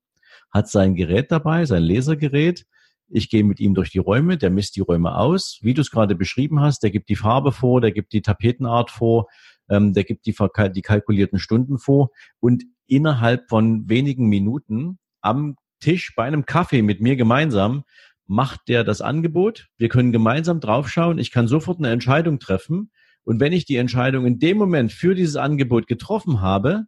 hat 0.52 0.70
sein 0.70 0.96
Gerät 0.96 1.32
dabei, 1.32 1.66
sein 1.66 1.84
Lasergerät. 1.84 2.66
Ich 3.10 3.30
gehe 3.30 3.44
mit 3.44 3.60
ihm 3.60 3.74
durch 3.74 3.90
die 3.90 4.00
Räume, 4.00 4.38
der 4.38 4.50
misst 4.50 4.76
die 4.76 4.82
Räume 4.82 5.16
aus, 5.16 5.60
wie 5.62 5.74
du 5.74 5.82
es 5.82 5.92
gerade 5.92 6.16
beschrieben 6.16 6.60
hast, 6.60 6.84
der 6.84 6.92
gibt 6.92 7.10
die 7.10 7.16
Farbe 7.16 7.52
vor, 7.52 7.82
der 7.82 7.92
gibt 7.92 8.14
die 8.14 8.22
Tapetenart 8.22 8.92
vor, 8.92 9.28
ähm, 9.70 9.94
der 9.94 10.04
gibt 10.04 10.26
die, 10.26 10.36
die 10.74 10.82
kalkulierten 10.82 11.40
Stunden 11.40 11.78
vor 11.78 12.10
und 12.40 12.64
innerhalb 12.88 13.50
von 13.50 13.88
wenigen 13.90 14.28
Minuten 14.28 15.00
am 15.22 15.56
Tisch 15.80 16.14
bei 16.16 16.24
einem 16.24 16.46
Kaffee 16.46 16.82
mit 16.82 17.02
mir 17.02 17.16
gemeinsam 17.16 17.84
macht 18.28 18.68
der 18.68 18.84
das 18.84 19.02
Angebot. 19.02 19.68
Wir 19.78 19.90
können 19.90 20.12
gemeinsam 20.12 20.60
draufschauen. 20.60 21.18
Ich 21.18 21.32
kann 21.32 21.48
sofort 21.48 21.80
eine 21.80 21.90
Entscheidung 21.90 22.40
treffen. 22.40 22.92
Und 23.24 23.40
wenn 23.40 23.54
ich 23.54 23.66
die 23.66 23.78
Entscheidung 23.78 24.26
in 24.26 24.40
dem 24.40 24.58
Moment 24.58 24.92
für 24.92 25.16
dieses 25.16 25.36
Angebot 25.36 25.88
getroffen 25.88 26.42
habe, 26.42 26.86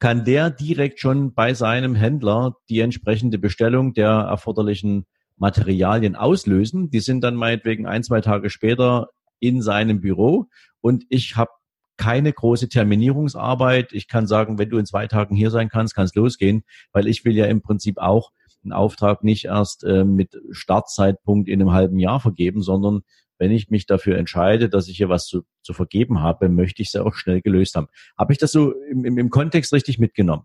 kann 0.00 0.24
der 0.24 0.50
direkt 0.50 0.98
schon 0.98 1.32
bei 1.34 1.54
seinem 1.54 1.94
Händler 1.94 2.56
die 2.68 2.80
entsprechende 2.80 3.38
Bestellung 3.38 3.92
der 3.92 4.08
erforderlichen 4.08 5.06
Materialien 5.42 6.14
auslösen. 6.14 6.88
Die 6.88 7.00
sind 7.00 7.22
dann 7.22 7.34
meinetwegen 7.34 7.84
ein, 7.86 8.04
zwei 8.04 8.20
Tage 8.20 8.48
später 8.48 9.08
in 9.40 9.60
seinem 9.60 10.00
Büro 10.00 10.46
und 10.80 11.04
ich 11.08 11.36
habe 11.36 11.50
keine 11.96 12.32
große 12.32 12.68
Terminierungsarbeit. 12.68 13.92
Ich 13.92 14.06
kann 14.06 14.28
sagen, 14.28 14.58
wenn 14.58 14.70
du 14.70 14.78
in 14.78 14.86
zwei 14.86 15.08
Tagen 15.08 15.34
hier 15.34 15.50
sein 15.50 15.68
kannst, 15.68 15.94
kann 15.94 16.04
es 16.04 16.14
losgehen, 16.14 16.62
weil 16.92 17.08
ich 17.08 17.24
will 17.24 17.36
ja 17.36 17.46
im 17.46 17.60
Prinzip 17.60 17.98
auch 17.98 18.30
einen 18.62 18.72
Auftrag 18.72 19.24
nicht 19.24 19.46
erst 19.46 19.82
äh, 19.82 20.04
mit 20.04 20.40
Startzeitpunkt 20.52 21.48
in 21.48 21.60
einem 21.60 21.72
halben 21.72 21.98
Jahr 21.98 22.20
vergeben, 22.20 22.62
sondern 22.62 23.02
wenn 23.38 23.50
ich 23.50 23.68
mich 23.68 23.86
dafür 23.86 24.18
entscheide, 24.18 24.68
dass 24.68 24.86
ich 24.86 24.96
hier 24.96 25.08
was 25.08 25.26
zu, 25.26 25.42
zu 25.62 25.72
vergeben 25.72 26.22
habe, 26.22 26.48
möchte 26.48 26.82
ich 26.82 26.94
es 26.94 26.96
auch 26.96 27.14
schnell 27.14 27.42
gelöst 27.42 27.74
haben. 27.74 27.88
Habe 28.16 28.32
ich 28.32 28.38
das 28.38 28.52
so 28.52 28.72
im, 28.90 29.04
im, 29.04 29.18
im 29.18 29.30
Kontext 29.30 29.72
richtig 29.72 29.98
mitgenommen? 29.98 30.44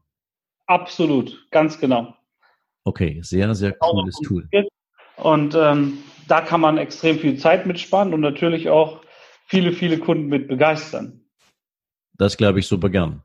Absolut, 0.66 1.48
ganz 1.52 1.80
genau. 1.80 2.16
Okay, 2.84 3.20
sehr, 3.22 3.54
sehr 3.54 3.74
genau 3.74 3.92
cooles 3.92 4.16
Tool. 4.24 4.50
Und 5.18 5.56
ähm, 5.56 6.00
da 6.28 6.42
kann 6.42 6.62
man 6.62 6.78
extrem 6.78 7.20
viel 7.20 7.38
Zeit 7.38 7.66
mitsparen 7.66 8.14
und 8.14 8.22
natürlich 8.22 8.70
auch 8.70 9.02
viele, 9.46 9.72
viele 9.72 9.98
Kunden 9.98 10.28
mit 10.28 10.48
begeistern. 10.48 11.22
Das 12.18 12.38
glaube 12.38 12.60
ich 12.60 12.68
super 12.68 12.90
gern. 12.90 13.24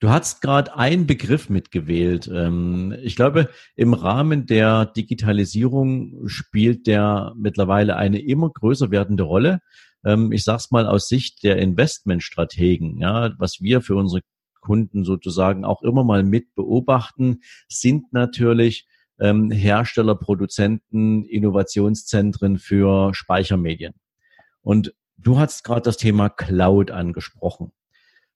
Du 0.00 0.08
hast 0.08 0.40
gerade 0.40 0.74
einen 0.76 1.06
Begriff 1.06 1.50
mitgewählt. 1.50 2.26
Ähm, 2.32 2.96
ich 3.02 3.16
glaube, 3.16 3.50
im 3.76 3.92
Rahmen 3.92 4.46
der 4.46 4.86
Digitalisierung 4.86 6.26
spielt 6.26 6.86
der 6.86 7.34
mittlerweile 7.36 7.96
eine 7.96 8.18
immer 8.18 8.48
größer 8.48 8.90
werdende 8.90 9.24
Rolle. 9.24 9.60
Ähm, 10.04 10.32
ich 10.32 10.42
sage 10.42 10.56
es 10.56 10.70
mal 10.70 10.86
aus 10.86 11.08
Sicht 11.08 11.42
der 11.44 11.58
Investmentstrategen, 11.58 12.98
ja, 12.98 13.32
was 13.38 13.60
wir 13.60 13.82
für 13.82 13.94
unsere 13.94 14.22
Kunden 14.60 15.04
sozusagen 15.04 15.66
auch 15.66 15.82
immer 15.82 16.02
mal 16.02 16.22
mit 16.22 16.54
beobachten, 16.54 17.40
sind 17.68 18.12
natürlich 18.12 18.86
ähm, 19.20 19.50
Hersteller, 19.50 20.14
Produzenten, 20.14 21.24
Innovationszentren 21.24 22.58
für 22.58 23.14
Speichermedien. 23.14 23.94
Und 24.62 24.94
du 25.18 25.38
hast 25.38 25.62
gerade 25.62 25.82
das 25.82 25.98
Thema 25.98 26.28
Cloud 26.28 26.90
angesprochen. 26.90 27.72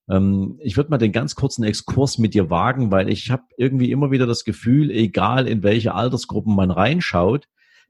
Ähm, 0.09 0.59
ich 0.61 0.77
würde 0.77 0.91
mal 0.91 0.97
den 0.97 1.11
ganz 1.11 1.35
kurzen 1.35 1.63
Exkurs 1.63 2.17
mit 2.17 2.33
dir 2.33 2.49
wagen, 2.49 2.91
weil 2.91 3.09
ich 3.09 3.31
habe 3.31 3.43
irgendwie 3.57 3.91
immer 3.91 4.11
wieder 4.11 4.27
das 4.27 4.43
Gefühl, 4.43 4.91
egal 4.91 5.47
in 5.47 5.63
welche 5.63 5.93
Altersgruppen 5.93 6.55
man 6.55 6.71
reinschaut, 6.71 7.47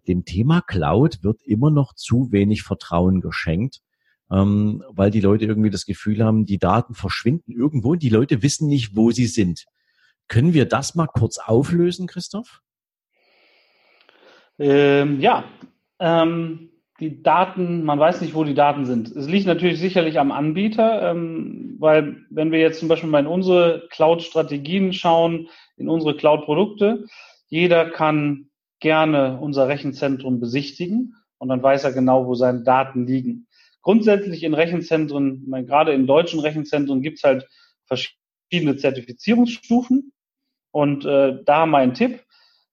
dem 0.08 0.24
Thema 0.24 0.62
Cloud 0.62 1.24
wird 1.24 1.42
immer 1.44 1.72
noch 1.72 1.94
zu 1.94 2.32
wenig 2.32 2.64
Vertrauen 2.64 3.22
geschenkt, 3.22 3.82
ähm, 4.32 4.84
weil 4.90 5.12
die 5.12 5.22
Leute 5.22 5.46
irgendwie 5.46 5.70
das 5.70 5.86
Gefühl 5.86 6.24
haben, 6.24 6.46
die 6.46 6.60
Daten 6.60 6.94
verschwinden 6.94 7.52
irgendwo 7.52 7.94
und 7.94 8.04
die 8.04 8.10
Leute 8.10 8.42
wissen 8.42 8.68
nicht, 8.68 8.96
wo 8.96 9.12
sie 9.12 9.28
sind. 9.28 9.66
Können 10.28 10.54
wir 10.54 10.66
das 10.66 10.96
mal 10.96 11.08
kurz 11.08 11.38
auflösen, 11.38 12.08
Christoph? 12.08 12.62
Ähm, 14.60 15.20
ja, 15.20 15.44
ähm, 16.00 16.70
die 17.00 17.22
Daten, 17.22 17.84
man 17.84 18.00
weiß 18.00 18.22
nicht, 18.22 18.36
wo 18.36 18.44
die 18.44 18.54
Daten 18.54 18.86
sind. 18.86 19.10
Es 19.10 19.28
liegt 19.28 19.48
natürlich 19.48 19.80
sicherlich 19.80 20.18
am 20.18 20.32
Anbieter, 20.32 21.12
ähm, 21.12 21.76
weil 21.80 22.26
wenn 22.30 22.52
wir 22.52 22.60
jetzt 22.60 22.80
zum 22.80 22.88
Beispiel 22.88 23.10
mal 23.10 23.20
in 23.20 23.28
unsere 23.28 23.88
Cloud-Strategien 23.90 24.94
schauen, 24.94 25.50
in 25.76 25.90
unsere 25.90 26.16
Cloud-Produkte, 26.16 27.06
jeder 27.48 27.90
kann 27.90 28.50
gerne 28.80 29.40
unser 29.42 29.68
Rechenzentrum 29.68 30.40
besichtigen 30.40 31.16
und 31.38 31.50
dann 31.50 31.62
weiß 31.62 31.84
er 31.84 31.92
genau, 31.92 32.28
wo 32.28 32.36
seine 32.36 32.64
Daten 32.64 33.06
liegen. 33.06 33.48
Grundsätzlich 33.82 34.44
in 34.44 34.54
Rechenzentren, 34.54 35.44
meine, 35.48 35.66
gerade 35.66 35.92
in 35.94 36.08
deutschen 36.08 36.40
Rechenzentren 36.40 37.02
gibt 37.02 37.18
es 37.18 37.24
halt 37.24 37.48
verschiedene 37.86 38.78
Zertifizierungsstufen 38.78 40.14
und 40.72 41.06
äh, 41.06 41.44
da 41.46 41.66
mein 41.66 41.94
Tipp, 41.94 42.25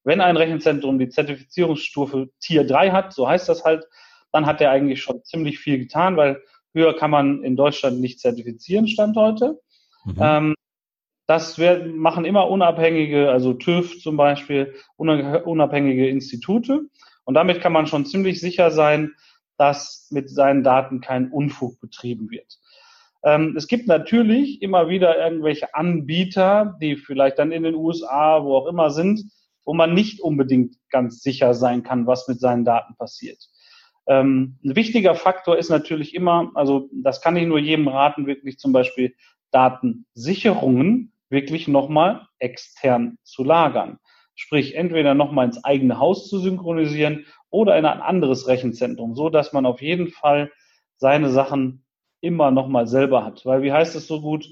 wenn 0.05 0.21
ein 0.21 0.37
Rechenzentrum 0.37 0.99
die 0.99 1.09
Zertifizierungsstufe 1.09 2.31
Tier 2.41 2.67
3 2.67 2.91
hat, 2.91 3.13
so 3.13 3.29
heißt 3.29 3.49
das 3.49 3.65
halt, 3.65 3.87
dann 4.33 4.47
hat 4.47 4.61
er 4.61 4.71
eigentlich 4.71 5.03
schon 5.03 5.23
ziemlich 5.25 5.59
viel 5.59 5.79
getan, 5.79 6.17
weil 6.17 6.43
höher 6.75 6.97
kann 6.97 7.11
man 7.11 7.43
in 7.45 7.57
Deutschland 7.57 8.01
nicht 8.01 8.21
zertifizieren, 8.21 8.89
Stand 8.89 9.17
heute. 9.17 9.61
Mhm. 10.05 10.17
Ähm, 10.19 10.55
das 11.27 11.59
wär, 11.59 11.87
machen 11.87 12.25
immer 12.25 12.49
unabhängige, 12.49 13.31
also 13.31 13.55
TÜV 13.55 14.01
zum 14.01 14.17
Beispiel, 14.17 14.75
unabhängige 14.97 16.09
Institute. 16.09 16.81
Und 17.25 17.35
damit 17.35 17.61
kann 17.61 17.73
man 17.73 17.87
schon 17.87 18.07
ziemlich 18.07 18.41
sicher 18.41 18.71
sein, 18.71 19.13
dass 19.57 20.09
mit 20.11 20.29
seinen 20.29 20.65
Daten 20.65 21.01
kein 21.01 21.31
Unfug 21.31 21.81
betrieben 21.81 22.31
wird. 22.31 22.59
Ähm, 23.23 23.55
es 23.57 23.69
gibt 23.69 23.87
natürlich 23.87 24.63
immer 24.63 24.89
wieder 24.89 25.17
irgendwelche 25.17 25.75
Anbieter, 25.75 26.77
die 26.81 26.97
vielleicht 26.97 27.39
dann 27.39 27.53
in 27.53 27.63
den 27.63 27.77
USA, 27.77 28.43
wo 28.43 28.57
auch 28.57 28.67
immer 28.67 28.91
sind, 28.91 29.23
wo 29.65 29.75
man 29.75 29.95
nicht 29.95 30.21
unbedingt 30.21 30.77
ganz 30.91 31.23
sicher 31.23 31.55
sein 31.55 31.83
kann, 31.83 32.07
was 32.07 32.29
mit 32.29 32.41
seinen 32.41 32.65
Daten 32.65 32.95
passiert. 32.97 33.39
Ähm, 34.07 34.59
ein 34.65 34.75
wichtiger 34.77 35.15
Faktor 35.15 35.57
ist 35.57 35.71
natürlich 35.71 36.15
immer, 36.15 36.51
also 36.55 36.89
das 36.93 37.21
kann 37.21 37.37
ich 37.37 37.47
nur 37.47 37.59
jedem 37.59 37.89
raten, 37.89 38.27
wirklich 38.27 38.59
zum 38.59 38.73
Beispiel 38.73 39.15
Datensicherungen 39.53 41.13
wirklich 41.29 41.69
nochmal 41.69 42.27
extern 42.39 43.19
zu 43.23 43.45
lagern. 43.45 43.99
Sprich, 44.35 44.75
entweder 44.75 45.15
nochmal 45.15 45.47
ins 45.47 45.65
eigene 45.65 45.99
Haus 45.99 46.29
zu 46.29 46.39
synchronisieren 46.39 47.27
oder 47.51 47.79
in 47.79 47.85
ein 47.85 48.01
anderes 48.01 48.49
Rechenzentrum, 48.49 49.15
so 49.15 49.29
dass 49.29 49.53
man 49.53 49.67
auf 49.67 49.83
jeden 49.83 50.09
Fall 50.09 50.51
seine 50.97 51.31
Sachen 51.31 51.85
immer 52.21 52.51
nochmal 52.51 52.87
selber 52.87 53.25
hat. 53.25 53.45
Weil 53.45 53.63
wie 53.63 53.73
heißt 53.73 53.95
es 53.95 54.07
so 54.07 54.21
gut, 54.21 54.47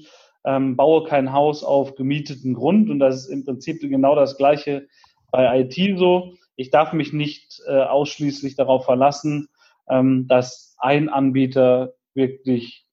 ähm, 0.45 0.75
baue 0.75 1.03
kein 1.05 1.33
Haus 1.33 1.63
auf 1.63 1.95
gemieteten 1.95 2.53
Grund 2.53 2.89
und 2.89 2.99
das 2.99 3.25
ist 3.25 3.29
im 3.29 3.45
Prinzip 3.45 3.81
genau 3.81 4.15
das 4.15 4.37
gleiche 4.37 4.87
bei 5.31 5.61
IT 5.61 5.97
so 5.97 6.33
ich 6.61 6.69
darf 6.69 6.93
mich 6.93 7.11
nicht 7.11 7.61
äh, 7.67 7.81
ausschließlich 7.81 8.55
darauf 8.55 8.85
verlassen, 8.85 9.49
ähm, 9.89 10.27
dass 10.27 10.75
ein 10.77 11.09
Anbieter 11.09 11.93
wirklich 12.13 12.85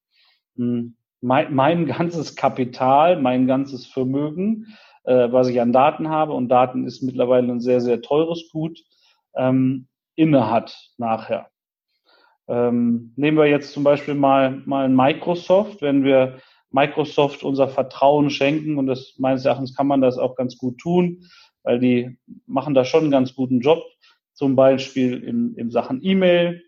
mh, 0.55 0.67
hm, 0.67 0.95
mein, 1.21 1.55
mein 1.55 1.87
ganzes 1.87 2.37
Kapital, 2.37 3.21
mein 3.21 3.47
ganzes 3.47 3.87
Vermögen, 3.87 4.67
äh, 5.05 5.31
was 5.33 5.49
ich 5.49 5.61
an 5.61 5.73
Daten 5.73 6.09
habe, 6.09 6.33
und 6.33 6.49
Daten 6.49 6.87
ist 6.87 7.02
mittlerweile 7.02 7.52
ein 7.52 7.61
sehr, 7.61 7.81
sehr 7.81 8.00
teures 8.00 8.49
Gut, 8.52 8.78
ähm, 9.35 9.88
inne 10.14 10.50
hat 10.50 10.90
nachher. 10.97 11.49
Ähm, 12.47 13.12
nehmen 13.17 13.37
wir 13.37 13.47
jetzt 13.47 13.73
zum 13.73 13.85
Beispiel 13.85 14.14
mal, 14.14 14.62
mal 14.64 14.88
Microsoft, 14.88 15.83
wenn 15.83 16.05
wir 16.05 16.38
Microsoft 16.70 17.42
unser 17.42 17.68
Vertrauen 17.68 18.30
schenken, 18.30 18.78
und 18.78 18.87
das 18.87 19.14
meines 19.18 19.44
Erachtens 19.44 19.75
kann 19.75 19.87
man 19.87 20.00
das 20.00 20.18
auch 20.18 20.37
ganz 20.37 20.58
gut 20.58 20.78
tun, 20.78 21.26
weil 21.62 21.78
die 21.78 22.18
machen 22.46 22.75
da 22.75 22.84
schon 22.84 23.02
einen 23.02 23.10
ganz 23.10 23.34
guten 23.34 23.60
Job, 23.60 23.82
zum 24.32 24.54
Beispiel 24.54 25.22
in, 25.22 25.54
in 25.54 25.70
Sachen 25.70 26.00
E-Mail. 26.02 26.62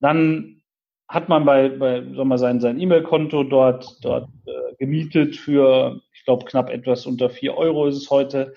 Dann 0.00 0.62
hat 1.08 1.28
man 1.28 1.44
bei, 1.44 1.70
bei 1.70 2.02
soll 2.14 2.26
man 2.26 2.38
sein, 2.38 2.60
sein 2.60 2.78
E-Mail-Konto 2.78 3.44
dort, 3.44 3.98
dort 4.02 4.28
äh, 4.46 4.74
gemietet 4.78 5.36
für, 5.36 6.00
ich 6.12 6.24
glaube, 6.24 6.44
knapp 6.44 6.68
etwas 6.68 7.06
unter 7.06 7.30
vier 7.30 7.56
Euro 7.56 7.86
ist 7.86 7.96
es 7.96 8.10
heute. 8.10 8.54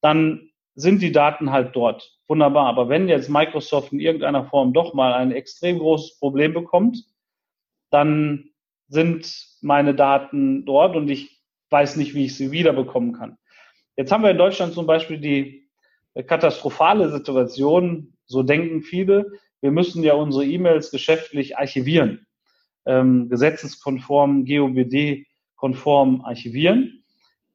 Dann 0.00 0.50
sind 0.74 1.02
die 1.02 1.12
Daten 1.12 1.50
halt 1.52 1.74
dort. 1.74 2.18
Wunderbar. 2.26 2.66
Aber 2.66 2.88
wenn 2.88 3.08
jetzt 3.08 3.30
Microsoft 3.30 3.92
in 3.92 4.00
irgendeiner 4.00 4.44
Form 4.44 4.72
doch 4.72 4.92
mal 4.94 5.14
ein 5.14 5.32
extrem 5.32 5.78
großes 5.78 6.18
Problem 6.18 6.52
bekommt, 6.52 7.04
dann 7.90 8.47
sind 8.88 9.46
meine 9.60 9.94
Daten 9.94 10.64
dort 10.64 10.96
und 10.96 11.08
ich 11.10 11.40
weiß 11.70 11.96
nicht, 11.96 12.14
wie 12.14 12.24
ich 12.24 12.36
sie 12.36 12.50
wiederbekommen 12.50 13.12
kann. 13.12 13.36
Jetzt 13.96 14.12
haben 14.12 14.22
wir 14.22 14.30
in 14.30 14.38
Deutschland 14.38 14.74
zum 14.74 14.86
Beispiel 14.86 15.18
die 15.18 15.68
katastrophale 16.26 17.10
Situation, 17.10 18.14
so 18.26 18.42
denken 18.42 18.82
viele, 18.82 19.30
wir 19.60 19.70
müssen 19.70 20.02
ja 20.02 20.14
unsere 20.14 20.44
E-Mails 20.44 20.90
geschäftlich 20.90 21.58
archivieren, 21.58 22.26
ähm, 22.86 23.28
gesetzeskonform, 23.28 24.44
GOBD-konform 24.44 26.22
archivieren. 26.24 27.04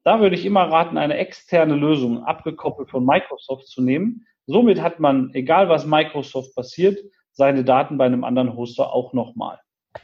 Da 0.02 0.20
würde 0.20 0.36
ich 0.36 0.44
immer 0.44 0.64
raten, 0.64 0.98
eine 0.98 1.16
externe 1.16 1.76
Lösung 1.76 2.24
abgekoppelt 2.24 2.90
von 2.90 3.06
Microsoft 3.06 3.68
zu 3.68 3.80
nehmen. 3.80 4.26
Somit 4.46 4.82
hat 4.82 5.00
man, 5.00 5.30
egal 5.32 5.70
was 5.70 5.86
Microsoft 5.86 6.54
passiert, 6.54 6.98
seine 7.32 7.64
Daten 7.64 7.96
bei 7.96 8.04
einem 8.04 8.22
anderen 8.22 8.54
Hoster 8.54 8.92
auch 8.92 9.14
nochmal. 9.14 9.58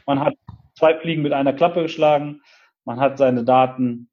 Man 0.07 0.19
hat 0.19 0.33
zwei 0.81 0.97
Fliegen 0.97 1.21
mit 1.21 1.31
einer 1.31 1.53
Klappe 1.53 1.83
geschlagen. 1.83 2.41
Man 2.85 2.99
hat 2.99 3.19
seine 3.19 3.43
Daten 3.43 4.09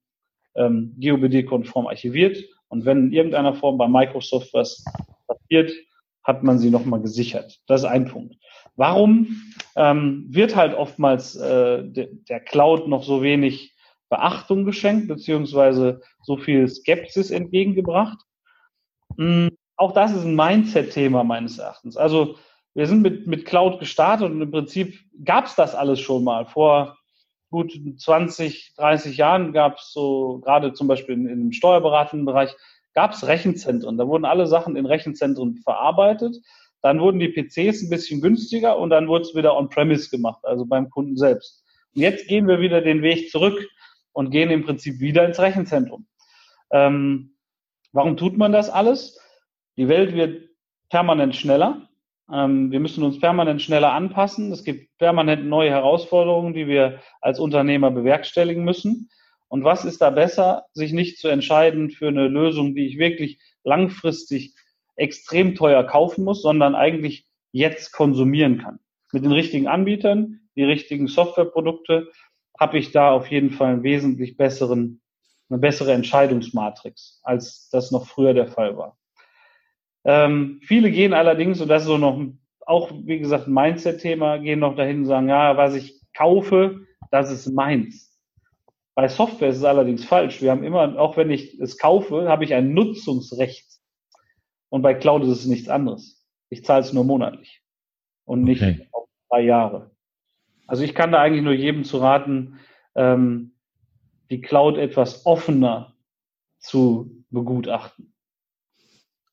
ähm, 0.55 0.95
GOBD-konform 1.01 1.87
archiviert. 1.87 2.45
Und 2.69 2.85
wenn 2.85 3.07
in 3.07 3.13
irgendeiner 3.13 3.55
Form 3.55 3.79
bei 3.79 3.89
Microsoft 3.89 4.53
was 4.53 4.85
passiert, 5.27 5.73
hat 6.23 6.43
man 6.43 6.59
sie 6.59 6.69
nochmal 6.69 7.01
gesichert. 7.01 7.59
Das 7.67 7.81
ist 7.81 7.87
ein 7.87 8.05
Punkt. 8.05 8.37
Warum 8.77 9.55
ähm, 9.77 10.27
wird 10.29 10.57
halt 10.57 10.77
oftmals 10.77 11.37
äh, 11.37 11.85
de, 11.85 12.11
der 12.29 12.41
Cloud 12.41 12.87
noch 12.87 13.03
so 13.03 13.23
wenig 13.23 13.75
Beachtung 14.11 14.67
geschenkt, 14.67 15.09
beziehungsweise 15.09 16.03
so 16.23 16.37
viel 16.37 16.69
Skepsis 16.69 17.31
entgegengebracht? 17.31 18.19
Mhm. 19.17 19.57
Auch 19.77 19.93
das 19.93 20.13
ist 20.13 20.25
ein 20.25 20.37
Mindset-Thema 20.37 21.25
meines 21.25 21.59
Erachtens. 21.59 21.97
Also 21.97 22.37
wir 22.79 22.87
sind 22.87 23.03
mit, 23.03 23.27
mit 23.27 23.45
Cloud 23.45 23.81
gestartet 23.81 24.31
und 24.31 24.41
im 24.41 24.53
Prinzip 24.53 25.01
gab 25.25 25.47
es 25.47 25.57
das 25.57 25.75
alles 25.75 25.99
schon 25.99 26.23
mal. 26.23 26.47
Vor 26.47 26.97
gut 27.51 27.73
20, 27.73 28.75
30 28.77 29.17
Jahren 29.17 29.53
gab 29.53 29.79
es 29.79 29.91
so, 29.93 30.39
gerade 30.45 30.75
zum 30.75 30.87
Beispiel 30.87 31.17
in, 31.17 31.27
im 31.27 31.51
steuerberatenden 31.51 32.25
Bereich, 32.25 32.55
gab 32.95 33.15
es 33.15 33.27
Rechenzentren. 33.27 33.99
Da 33.99 34.07
wurden 34.07 34.25
alle 34.25 34.47
Sachen 34.47 34.77
in 34.77 34.87
Rechenzentren 34.87 35.57
verarbeitet. 35.57 36.37
Dann 36.81 37.01
wurden 37.01 37.19
die 37.19 37.27
PCs 37.27 37.83
ein 37.83 37.91
bisschen 37.91 38.21
günstiger 38.21 38.79
und 38.79 38.91
dann 38.91 39.09
wurde 39.09 39.23
es 39.23 39.35
wieder 39.35 39.57
on-premise 39.57 40.09
gemacht, 40.09 40.45
also 40.45 40.65
beim 40.65 40.89
Kunden 40.89 41.17
selbst. 41.17 41.65
Und 41.97 42.03
jetzt 42.03 42.29
gehen 42.29 42.47
wir 42.47 42.61
wieder 42.61 42.81
den 42.81 43.03
Weg 43.03 43.29
zurück 43.33 43.61
und 44.13 44.31
gehen 44.31 44.53
im 44.53 44.65
Prinzip 44.65 45.01
wieder 45.01 45.27
ins 45.27 45.41
Rechenzentrum. 45.41 46.07
Ähm, 46.71 47.35
warum 47.91 48.17
tut 48.17 48.37
man 48.37 48.53
das 48.53 48.71
alles? 48.71 49.19
Die 49.77 49.89
Welt 49.89 50.15
wird 50.15 50.49
permanent 50.91 51.35
schneller. 51.35 51.88
Ähm, 52.33 52.71
wir 52.71 52.81
müssen 52.81 53.05
uns 53.05 53.19
permanent 53.19 53.63
schneller 53.63 53.93
anpassen. 53.93 54.53
Es 54.53 54.65
gibt 54.65 54.97
permanent 54.99 55.47
neue 55.47 55.71
Herausforderungen, 55.71 56.55
die 56.55 56.67
wir 56.67 57.01
als 57.21 57.41
Unternehmer 57.41 57.91
bewerkstelligen 57.91 58.65
müssen. 58.65 59.11
Und 59.49 59.65
was 59.65 59.85
ist 59.85 60.03
da 60.03 60.11
besser, 60.11 60.67
sich 60.75 60.93
nicht 60.93 61.19
zu 61.19 61.29
entscheiden 61.29 61.91
für 61.91 62.09
eine 62.09 62.29
Lösung, 62.29 62.75
die 62.75 62.87
ich 62.87 62.99
wirklich 62.99 63.41
langfristig 63.65 64.55
extrem 64.97 65.55
teuer 65.55 65.85
kaufen 65.85 66.25
muss, 66.25 66.43
sondern 66.43 66.75
eigentlich 66.75 67.27
jetzt 67.53 67.93
konsumieren 67.93 68.59
kann. 68.59 68.79
Mit 69.13 69.25
den 69.25 69.33
richtigen 69.33 69.69
Anbietern, 69.69 70.41
die 70.55 70.65
richtigen 70.65 71.07
Softwareprodukte, 71.07 72.11
habe 72.59 72.79
ich 72.79 72.91
da 72.91 73.13
auf 73.13 73.31
jeden 73.31 73.51
Fall 73.51 73.73
einen 73.73 73.83
wesentlich 73.85 74.37
besseren, 74.37 75.01
eine 75.49 75.59
bessere 75.59 75.93
Entscheidungsmatrix, 75.93 77.21
als 77.23 77.71
das 77.71 77.91
noch 77.91 78.07
früher 78.07 78.35
der 78.35 78.49
Fall 78.49 78.77
war. 78.77 78.98
Ähm, 80.09 80.61
viele 80.63 80.91
gehen 80.91 81.13
allerdings, 81.13 81.61
und 81.61 81.69
das 81.69 81.83
ist 81.83 81.89
so 81.89 81.99
noch 81.99 82.19
auch, 82.65 82.91
wie 83.05 83.19
gesagt, 83.19 83.47
ein 83.47 83.53
Mindset-Thema, 83.53 84.39
gehen 84.39 84.61
noch 84.61 84.75
dahin 84.75 85.01
und 85.01 85.05
sagen, 85.05 85.29
ja, 85.29 85.59
was 85.59 85.75
ich 85.75 86.01
kaufe, 86.15 86.87
das 87.11 87.31
ist 87.31 87.47
meins. 87.49 88.19
Bei 88.95 89.07
Software 89.09 89.51
ist 89.51 89.59
es 89.59 89.65
allerdings 89.65 90.07
falsch. 90.07 90.41
Wir 90.41 90.51
haben 90.51 90.65
immer, 90.65 90.99
auch 90.99 91.19
wenn 91.19 91.31
ich 91.31 91.61
es 91.61 91.77
kaufe, 91.77 92.27
habe 92.27 92.45
ich 92.45 92.55
ein 92.55 92.73
Nutzungsrecht. 92.73 93.67
Und 94.71 94.81
bei 94.81 94.95
Cloud 94.95 95.25
ist 95.25 95.29
es 95.29 95.47
nichts 95.47 95.69
anderes. 95.69 96.27
Ich 96.49 96.65
zahle 96.65 96.81
es 96.81 96.95
nur 96.95 97.05
monatlich 97.05 97.63
und 98.25 98.45
nicht 98.45 98.63
okay. 98.63 98.89
auf 98.93 99.09
drei 99.29 99.43
Jahre. 99.43 99.91
Also 100.67 100.85
ich 100.85 100.95
kann 100.95 101.13
da 101.13 101.21
eigentlich 101.21 101.45
nur 101.45 101.53
jedem 101.53 101.85
zu 101.85 101.99
raten, 101.99 102.59
ähm, 102.95 103.53
die 104.31 104.41
Cloud 104.41 104.79
etwas 104.79 105.27
offener 105.27 105.95
zu 106.59 107.25
begutachten. 107.29 108.15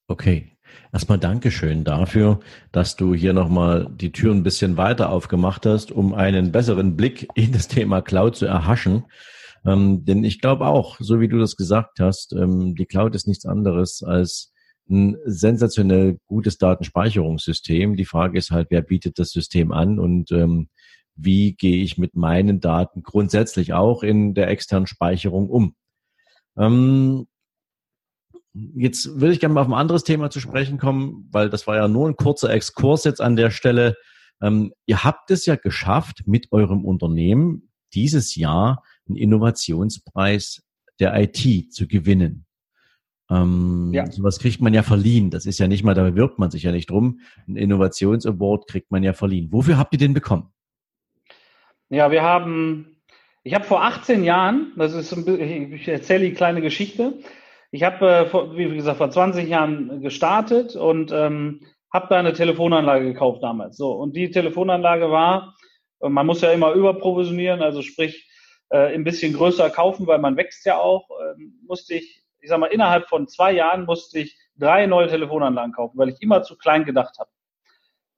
Okay. 0.07 0.54
Erstmal 0.93 1.19
Dankeschön 1.19 1.83
dafür, 1.83 2.39
dass 2.71 2.95
du 2.95 3.13
hier 3.13 3.33
nochmal 3.33 3.87
die 3.89 4.11
Tür 4.11 4.33
ein 4.33 4.43
bisschen 4.43 4.77
weiter 4.77 5.09
aufgemacht 5.09 5.65
hast, 5.65 5.91
um 5.91 6.13
einen 6.13 6.51
besseren 6.51 6.95
Blick 6.95 7.27
in 7.35 7.51
das 7.51 7.67
Thema 7.67 8.01
Cloud 8.01 8.35
zu 8.35 8.45
erhaschen. 8.45 9.05
Ähm, 9.65 10.05
denn 10.05 10.23
ich 10.23 10.41
glaube 10.41 10.67
auch, 10.67 10.97
so 10.99 11.19
wie 11.19 11.27
du 11.27 11.39
das 11.39 11.55
gesagt 11.55 11.99
hast, 11.99 12.33
ähm, 12.33 12.75
die 12.75 12.85
Cloud 12.85 13.15
ist 13.15 13.27
nichts 13.27 13.45
anderes 13.45 14.03
als 14.03 14.53
ein 14.89 15.17
sensationell 15.25 16.19
gutes 16.27 16.57
Datenspeicherungssystem. 16.57 17.95
Die 17.95 18.05
Frage 18.05 18.37
ist 18.37 18.51
halt, 18.51 18.67
wer 18.69 18.81
bietet 18.81 19.17
das 19.17 19.31
System 19.31 19.71
an 19.71 19.99
und 19.99 20.31
ähm, 20.31 20.69
wie 21.15 21.53
gehe 21.53 21.81
ich 21.81 21.97
mit 21.97 22.15
meinen 22.15 22.59
Daten 22.59 23.01
grundsätzlich 23.01 23.73
auch 23.73 24.03
in 24.03 24.33
der 24.33 24.49
externen 24.49 24.87
Speicherung 24.87 25.49
um. 25.49 25.75
Ähm, 26.57 27.27
Jetzt 28.75 29.19
würde 29.19 29.33
ich 29.33 29.41
gerne 29.41 29.53
mal 29.53 29.61
auf 29.61 29.67
ein 29.67 29.73
anderes 29.73 30.05
Thema 30.05 30.29
zu 30.29 30.39
sprechen 30.39 30.77
kommen, 30.77 31.27
weil 31.31 31.49
das 31.49 31.67
war 31.67 31.75
ja 31.75 31.89
nur 31.89 32.07
ein 32.07 32.15
kurzer 32.15 32.49
Exkurs 32.49 33.03
jetzt 33.03 33.19
an 33.19 33.35
der 33.35 33.51
Stelle. 33.51 33.95
Ähm, 34.41 34.73
ihr 34.85 35.03
habt 35.03 35.29
es 35.29 35.45
ja 35.45 35.55
geschafft, 35.55 36.23
mit 36.25 36.51
eurem 36.51 36.85
Unternehmen 36.85 37.69
dieses 37.93 38.35
Jahr 38.35 38.83
einen 39.07 39.17
Innovationspreis 39.17 40.63
der 40.99 41.19
IT 41.19 41.73
zu 41.73 41.87
gewinnen. 41.87 42.45
Ähm, 43.29 43.91
ja. 43.93 44.09
Sowas 44.09 44.39
kriegt 44.39 44.61
man 44.61 44.73
ja 44.73 44.83
verliehen. 44.83 45.31
Das 45.31 45.45
ist 45.45 45.59
ja 45.59 45.67
nicht 45.67 45.83
mal, 45.83 45.93
da 45.93 46.03
bewirbt 46.03 46.39
man 46.39 46.51
sich 46.51 46.63
ja 46.63 46.71
nicht 46.71 46.89
drum. 46.89 47.19
Ein 47.47 47.57
Innovationsaward 47.57 48.67
kriegt 48.67 48.91
man 48.91 49.03
ja 49.03 49.13
verliehen. 49.13 49.51
Wofür 49.51 49.77
habt 49.77 49.93
ihr 49.93 49.99
den 49.99 50.13
bekommen? 50.13 50.53
Ja, 51.89 52.09
wir 52.11 52.23
haben, 52.23 52.97
ich 53.43 53.53
habe 53.53 53.65
vor 53.65 53.83
18 53.83 54.23
Jahren, 54.23 54.71
das 54.77 54.93
ist, 54.93 55.11
ich 55.11 55.87
erzähle 55.87 56.29
die 56.29 56.33
kleine 56.33 56.61
Geschichte. 56.61 57.19
Ich 57.75 57.83
habe, 57.83 58.07
äh, 58.07 58.57
wie 58.57 58.73
gesagt, 58.73 58.99
vor 58.99 59.11
20 59.11 59.49
Jahren 59.49 59.99
gestartet 60.01 60.77
und 60.77 61.11
ähm, 61.11 61.59
habe 61.91 62.07
da 62.09 62.17
eine 62.17 62.31
Telefonanlage 62.31 63.03
gekauft 63.03 63.43
damals. 63.43 63.75
So 63.75 63.91
und 63.91 64.15
die 64.15 64.31
Telefonanlage 64.31 65.11
war, 65.11 65.57
äh, 65.99 66.07
man 66.07 66.25
muss 66.25 66.39
ja 66.39 66.53
immer 66.53 66.71
überprovisionieren, 66.71 67.61
also 67.61 67.81
sprich 67.81 68.29
äh, 68.69 68.93
ein 68.95 69.03
bisschen 69.03 69.33
größer 69.33 69.69
kaufen, 69.69 70.07
weil 70.07 70.19
man 70.19 70.37
wächst 70.37 70.65
ja 70.65 70.77
auch. 70.77 71.09
Äh, 71.09 71.41
musste 71.67 71.95
ich, 71.95 72.23
ich 72.39 72.47
sag 72.47 72.59
mal, 72.59 72.67
innerhalb 72.67 73.09
von 73.09 73.27
zwei 73.27 73.51
Jahren 73.51 73.83
musste 73.83 74.19
ich 74.19 74.37
drei 74.55 74.85
neue 74.85 75.09
Telefonanlagen 75.09 75.73
kaufen, 75.73 75.97
weil 75.97 76.07
ich 76.07 76.21
immer 76.21 76.43
zu 76.43 76.55
klein 76.55 76.85
gedacht 76.85 77.19
habe. 77.19 77.29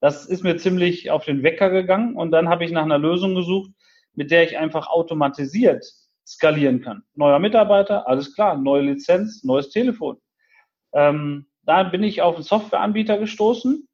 Das 0.01 0.27
ist 0.27 0.43
mir 0.43 0.57
ziemlich 0.57 1.09
auf 1.09 1.25
den 1.25 1.41
Wecker 1.41 1.71
gegangen 1.71 2.15
und 2.15 2.29
dann 2.29 2.47
habe 2.47 2.63
ich 2.63 2.71
nach 2.71 2.83
einer 2.83 2.99
Lösung 2.99 3.33
gesucht, 3.33 3.71
mit 4.13 4.29
der 4.29 4.43
ich 4.43 4.55
einfach 4.55 4.85
automatisiert 4.85 5.83
skalieren 6.27 6.81
kann. 6.81 7.03
Neuer 7.15 7.39
Mitarbeiter, 7.39 8.07
alles 8.07 8.35
klar, 8.35 8.57
neue 8.57 8.81
Lizenz, 8.81 9.43
neues 9.43 9.69
Telefon. 9.69 10.17
Ähm, 10.93 11.47
da 11.63 11.83
bin 11.83 12.03
ich 12.03 12.21
auf 12.21 12.35
einen 12.35 12.43
Softwareanbieter 12.43 13.17
gestoßen, 13.17 13.87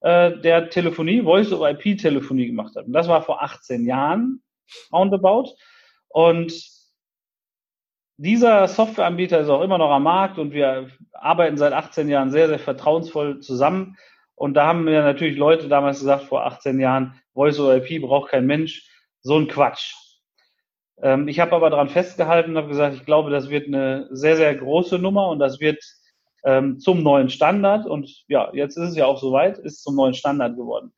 äh, 0.00 0.38
der 0.38 0.68
Telefonie, 0.68 1.22
Voice-over-IP-Telefonie 1.22 2.46
gemacht 2.46 2.76
hat. 2.76 2.86
Und 2.86 2.92
das 2.92 3.08
war 3.08 3.22
vor 3.22 3.42
18 3.42 3.86
Jahren, 3.86 4.42
roundabout. 4.92 5.54
Und 6.08 6.52
dieser 8.18 8.68
Softwareanbieter 8.68 9.40
ist 9.40 9.48
auch 9.48 9.62
immer 9.62 9.78
noch 9.78 9.90
am 9.90 10.02
Markt 10.02 10.38
und 10.38 10.52
wir 10.52 10.90
arbeiten 11.12 11.56
seit 11.56 11.72
18 11.72 12.08
Jahren 12.10 12.30
sehr, 12.30 12.48
sehr 12.48 12.58
vertrauensvoll 12.58 13.40
zusammen. 13.40 13.96
Und 14.34 14.54
da 14.54 14.66
haben 14.66 14.84
mir 14.84 15.02
natürlich 15.02 15.38
Leute 15.38 15.68
damals 15.68 16.00
gesagt, 16.00 16.24
vor 16.24 16.44
18 16.44 16.78
Jahren, 16.80 17.20
Voice-over-IP 17.32 18.02
braucht 18.02 18.30
kein 18.30 18.44
Mensch. 18.44 18.86
So 19.22 19.38
ein 19.38 19.48
Quatsch. 19.48 19.94
Ähm, 21.02 21.28
ich 21.28 21.40
habe 21.40 21.52
aber 21.52 21.70
daran 21.70 21.88
festgehalten 21.88 22.50
und 22.50 22.56
habe 22.56 22.68
gesagt, 22.68 22.94
ich 22.94 23.04
glaube, 23.04 23.30
das 23.30 23.50
wird 23.50 23.66
eine 23.66 24.08
sehr, 24.10 24.36
sehr 24.36 24.54
große 24.54 24.98
Nummer 24.98 25.28
und 25.28 25.38
das 25.38 25.60
wird 25.60 25.82
ähm, 26.44 26.78
zum 26.78 27.02
neuen 27.02 27.28
Standard. 27.28 27.86
Und 27.86 28.24
ja, 28.28 28.50
jetzt 28.52 28.76
ist 28.76 28.90
es 28.90 28.96
ja 28.96 29.06
auch 29.06 29.18
soweit, 29.18 29.58
ist 29.58 29.82
zum 29.82 29.96
neuen 29.96 30.14
Standard 30.14 30.56
geworden. 30.56 30.92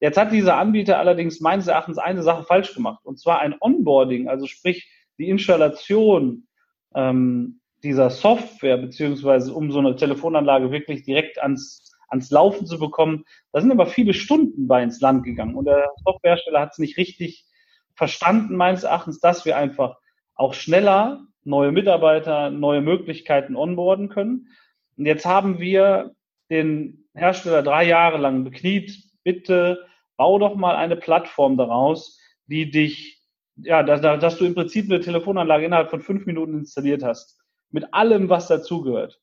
Jetzt 0.00 0.18
hat 0.18 0.32
dieser 0.32 0.56
Anbieter 0.56 0.98
allerdings 0.98 1.40
meines 1.40 1.68
Erachtens 1.68 1.98
eine 1.98 2.22
Sache 2.22 2.42
falsch 2.42 2.74
gemacht, 2.74 3.04
und 3.04 3.20
zwar 3.20 3.38
ein 3.38 3.54
Onboarding, 3.60 4.28
also 4.28 4.46
sprich 4.46 4.90
die 5.16 5.28
Installation 5.28 6.48
ähm, 6.94 7.60
dieser 7.84 8.10
Software, 8.10 8.78
beziehungsweise 8.78 9.52
um 9.52 9.70
so 9.70 9.78
eine 9.78 9.94
Telefonanlage 9.94 10.72
wirklich 10.72 11.04
direkt 11.04 11.40
ans, 11.40 11.96
ans 12.08 12.32
Laufen 12.32 12.66
zu 12.66 12.80
bekommen. 12.80 13.24
Da 13.52 13.60
sind 13.60 13.70
aber 13.70 13.86
viele 13.86 14.12
Stunden 14.12 14.66
bei 14.66 14.82
ins 14.82 15.00
Land 15.00 15.22
gegangen 15.22 15.54
und 15.54 15.66
der 15.66 15.88
Softwarehersteller 16.04 16.60
hat 16.60 16.72
es 16.72 16.78
nicht 16.78 16.96
richtig 16.96 17.46
verstanden 17.94 18.56
meines 18.56 18.84
Erachtens, 18.84 19.20
dass 19.20 19.44
wir 19.44 19.56
einfach 19.56 19.98
auch 20.34 20.54
schneller 20.54 21.26
neue 21.44 21.72
Mitarbeiter, 21.72 22.50
neue 22.50 22.80
Möglichkeiten 22.80 23.56
onboarden 23.56 24.08
können. 24.08 24.48
Und 24.96 25.06
jetzt 25.06 25.26
haben 25.26 25.58
wir 25.58 26.14
den 26.50 27.04
Hersteller 27.14 27.62
drei 27.62 27.84
Jahre 27.84 28.18
lang 28.18 28.44
bekniet, 28.44 28.96
bitte 29.24 29.86
bau 30.16 30.38
doch 30.38 30.54
mal 30.54 30.76
eine 30.76 30.96
Plattform 30.96 31.56
daraus, 31.56 32.20
die 32.46 32.70
dich, 32.70 33.22
ja, 33.56 33.82
dass, 33.82 34.00
dass 34.00 34.38
du 34.38 34.44
im 34.44 34.54
Prinzip 34.54 34.90
eine 34.90 35.00
Telefonanlage 35.00 35.66
innerhalb 35.66 35.90
von 35.90 36.00
fünf 36.00 36.26
Minuten 36.26 36.58
installiert 36.58 37.02
hast. 37.02 37.38
Mit 37.70 37.92
allem, 37.94 38.28
was 38.28 38.48
dazugehört. 38.48 39.20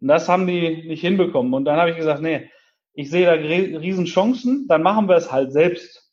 Und 0.00 0.08
das 0.08 0.28
haben 0.28 0.46
die 0.46 0.88
nicht 0.88 1.00
hinbekommen. 1.00 1.54
Und 1.54 1.64
dann 1.64 1.78
habe 1.78 1.90
ich 1.90 1.96
gesagt, 1.96 2.20
nee, 2.20 2.50
ich 2.92 3.10
sehe 3.10 3.26
da 3.26 3.32
riesen 3.32 4.06
Chancen, 4.06 4.66
dann 4.68 4.82
machen 4.82 5.08
wir 5.08 5.16
es 5.16 5.30
halt 5.30 5.52
selbst 5.52 6.05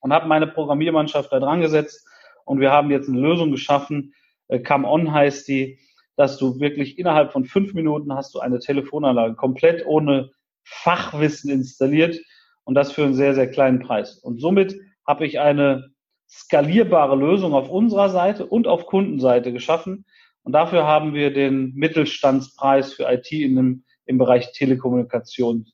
und 0.00 0.12
habe 0.12 0.28
meine 0.28 0.46
Programmiermannschaft 0.46 1.32
da 1.32 1.40
dran 1.40 1.60
gesetzt 1.60 2.06
und 2.44 2.60
wir 2.60 2.70
haben 2.70 2.90
jetzt 2.90 3.08
eine 3.08 3.20
Lösung 3.20 3.50
geschaffen, 3.50 4.14
äh, 4.48 4.60
Come 4.60 4.88
On 4.88 5.12
heißt 5.12 5.46
die, 5.48 5.78
dass 6.16 6.38
du 6.38 6.60
wirklich 6.60 6.98
innerhalb 6.98 7.32
von 7.32 7.44
fünf 7.44 7.74
Minuten 7.74 8.14
hast 8.14 8.34
du 8.34 8.40
eine 8.40 8.58
Telefonanlage 8.58 9.34
komplett 9.34 9.84
ohne 9.86 10.30
Fachwissen 10.64 11.50
installiert 11.50 12.18
und 12.64 12.74
das 12.74 12.92
für 12.92 13.04
einen 13.04 13.14
sehr, 13.14 13.34
sehr 13.34 13.50
kleinen 13.50 13.80
Preis. 13.80 14.18
Und 14.18 14.40
somit 14.40 14.76
habe 15.06 15.26
ich 15.26 15.38
eine 15.38 15.90
skalierbare 16.28 17.16
Lösung 17.16 17.54
auf 17.54 17.70
unserer 17.70 18.10
Seite 18.10 18.46
und 18.46 18.66
auf 18.66 18.86
Kundenseite 18.86 19.52
geschaffen. 19.52 20.04
Und 20.42 20.52
dafür 20.52 20.84
haben 20.86 21.14
wir 21.14 21.32
den 21.32 21.74
Mittelstandspreis 21.74 22.92
für 22.92 23.10
IT 23.12 23.30
in 23.30 23.56
dem, 23.56 23.84
im 24.06 24.18
Bereich 24.18 24.52
Telekommunikation 24.52 25.66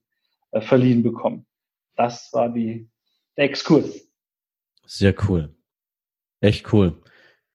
äh, 0.50 0.60
verliehen 0.60 1.02
bekommen. 1.02 1.46
Das 1.96 2.30
war 2.32 2.48
die, 2.50 2.88
der 3.36 3.44
Exkurs. 3.44 4.11
Sehr 4.86 5.14
cool. 5.28 5.54
Echt 6.40 6.72
cool. 6.72 7.00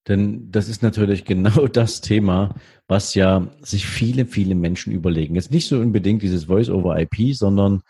Denn 0.08 0.52
das 0.52 0.70
ist 0.70 0.82
natürlich 0.82 1.26
genau 1.26 1.68
das 1.72 2.02
Thema, 2.02 2.56
was 2.88 3.14
ja 3.16 3.52
sich 3.62 3.86
viele, 3.86 4.26
viele 4.26 4.56
Menschen 4.56 4.94
überlegen. 4.94 5.36
Jetzt 5.36 5.52
nicht 5.52 5.68
so 5.68 5.80
unbedingt 5.80 6.22
dieses 6.22 6.46
Voice-over-IP, 6.46 7.36
sondern 7.36 7.82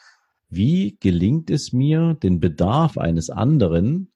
wie 0.50 0.98
gelingt 1.00 1.50
es 1.50 1.74
mir, 1.74 2.16
den 2.16 2.40
Bedarf 2.40 2.98
eines 2.98 3.30
anderen 3.30 4.12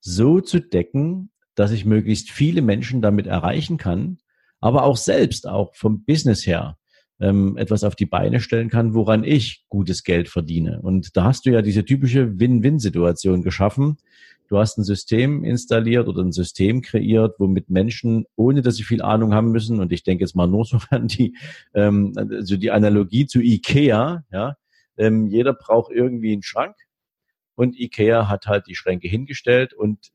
so 0.00 0.40
zu 0.40 0.60
decken, 0.60 1.30
dass 1.54 1.72
ich 1.72 1.84
möglichst 1.84 2.30
viele 2.30 2.62
Menschen 2.62 3.02
damit 3.02 3.26
erreichen 3.26 3.76
kann, 3.76 4.18
aber 4.60 4.84
auch 4.84 4.96
selbst, 4.96 5.46
auch 5.48 5.74
vom 5.74 6.04
Business 6.04 6.46
her, 6.46 6.78
ähm, 7.20 7.56
etwas 7.56 7.84
auf 7.84 7.94
die 7.94 8.06
Beine 8.06 8.40
stellen 8.40 8.70
kann, 8.70 8.94
woran 8.94 9.24
ich 9.24 9.64
gutes 9.68 10.02
Geld 10.02 10.28
verdiene. 10.28 10.80
Und 10.80 11.16
da 11.16 11.24
hast 11.24 11.46
du 11.46 11.50
ja 11.50 11.62
diese 11.62 11.84
typische 11.84 12.38
Win-Win-Situation 12.38 13.42
geschaffen. 13.42 13.98
Du 14.52 14.58
hast 14.58 14.76
ein 14.76 14.84
System 14.84 15.44
installiert 15.44 16.08
oder 16.08 16.20
ein 16.20 16.30
System 16.30 16.82
kreiert, 16.82 17.36
womit 17.38 17.70
Menschen, 17.70 18.26
ohne 18.36 18.60
dass 18.60 18.76
sie 18.76 18.82
viel 18.82 19.00
Ahnung 19.00 19.32
haben 19.32 19.50
müssen, 19.50 19.80
und 19.80 19.92
ich 19.92 20.02
denke 20.02 20.24
jetzt 20.24 20.36
mal 20.36 20.46
nur 20.46 20.66
so 20.66 20.78
an 20.90 21.08
die, 21.08 21.34
ähm, 21.72 22.12
also 22.14 22.58
die 22.58 22.70
Analogie 22.70 23.24
zu 23.24 23.40
IKEA, 23.40 24.26
ja, 24.30 24.56
ähm, 24.98 25.28
jeder 25.28 25.54
braucht 25.54 25.90
irgendwie 25.90 26.34
einen 26.34 26.42
Schrank 26.42 26.76
und 27.54 27.80
IKEA 27.80 28.28
hat 28.28 28.46
halt 28.46 28.66
die 28.66 28.74
Schränke 28.74 29.08
hingestellt 29.08 29.72
und 29.72 30.10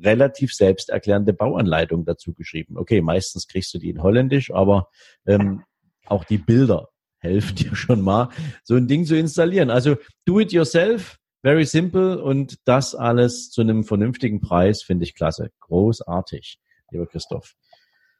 relativ 0.00 0.54
selbsterklärende 0.54 1.32
Bauanleitung 1.32 2.04
dazu 2.04 2.34
geschrieben. 2.34 2.76
Okay, 2.76 3.00
meistens 3.00 3.48
kriegst 3.48 3.74
du 3.74 3.78
die 3.78 3.90
in 3.90 4.00
Holländisch, 4.04 4.52
aber 4.52 4.90
ähm, 5.26 5.64
auch 6.06 6.22
die 6.22 6.38
Bilder 6.38 6.90
helfen 7.18 7.56
dir 7.56 7.74
schon 7.74 8.00
mal, 8.00 8.28
so 8.62 8.76
ein 8.76 8.86
Ding 8.86 9.06
zu 9.06 9.16
installieren. 9.16 9.70
Also 9.70 9.96
do 10.24 10.38
it 10.38 10.52
yourself, 10.52 11.18
very 11.42 11.64
simple 11.64 12.22
und 12.22 12.58
das 12.64 12.94
alles 12.94 13.50
zu 13.50 13.60
einem 13.60 13.84
vernünftigen 13.84 14.40
Preis 14.40 14.82
finde 14.82 15.04
ich 15.04 15.14
klasse. 15.14 15.50
Großartig, 15.60 16.58
lieber 16.90 17.06
Christoph. 17.06 17.54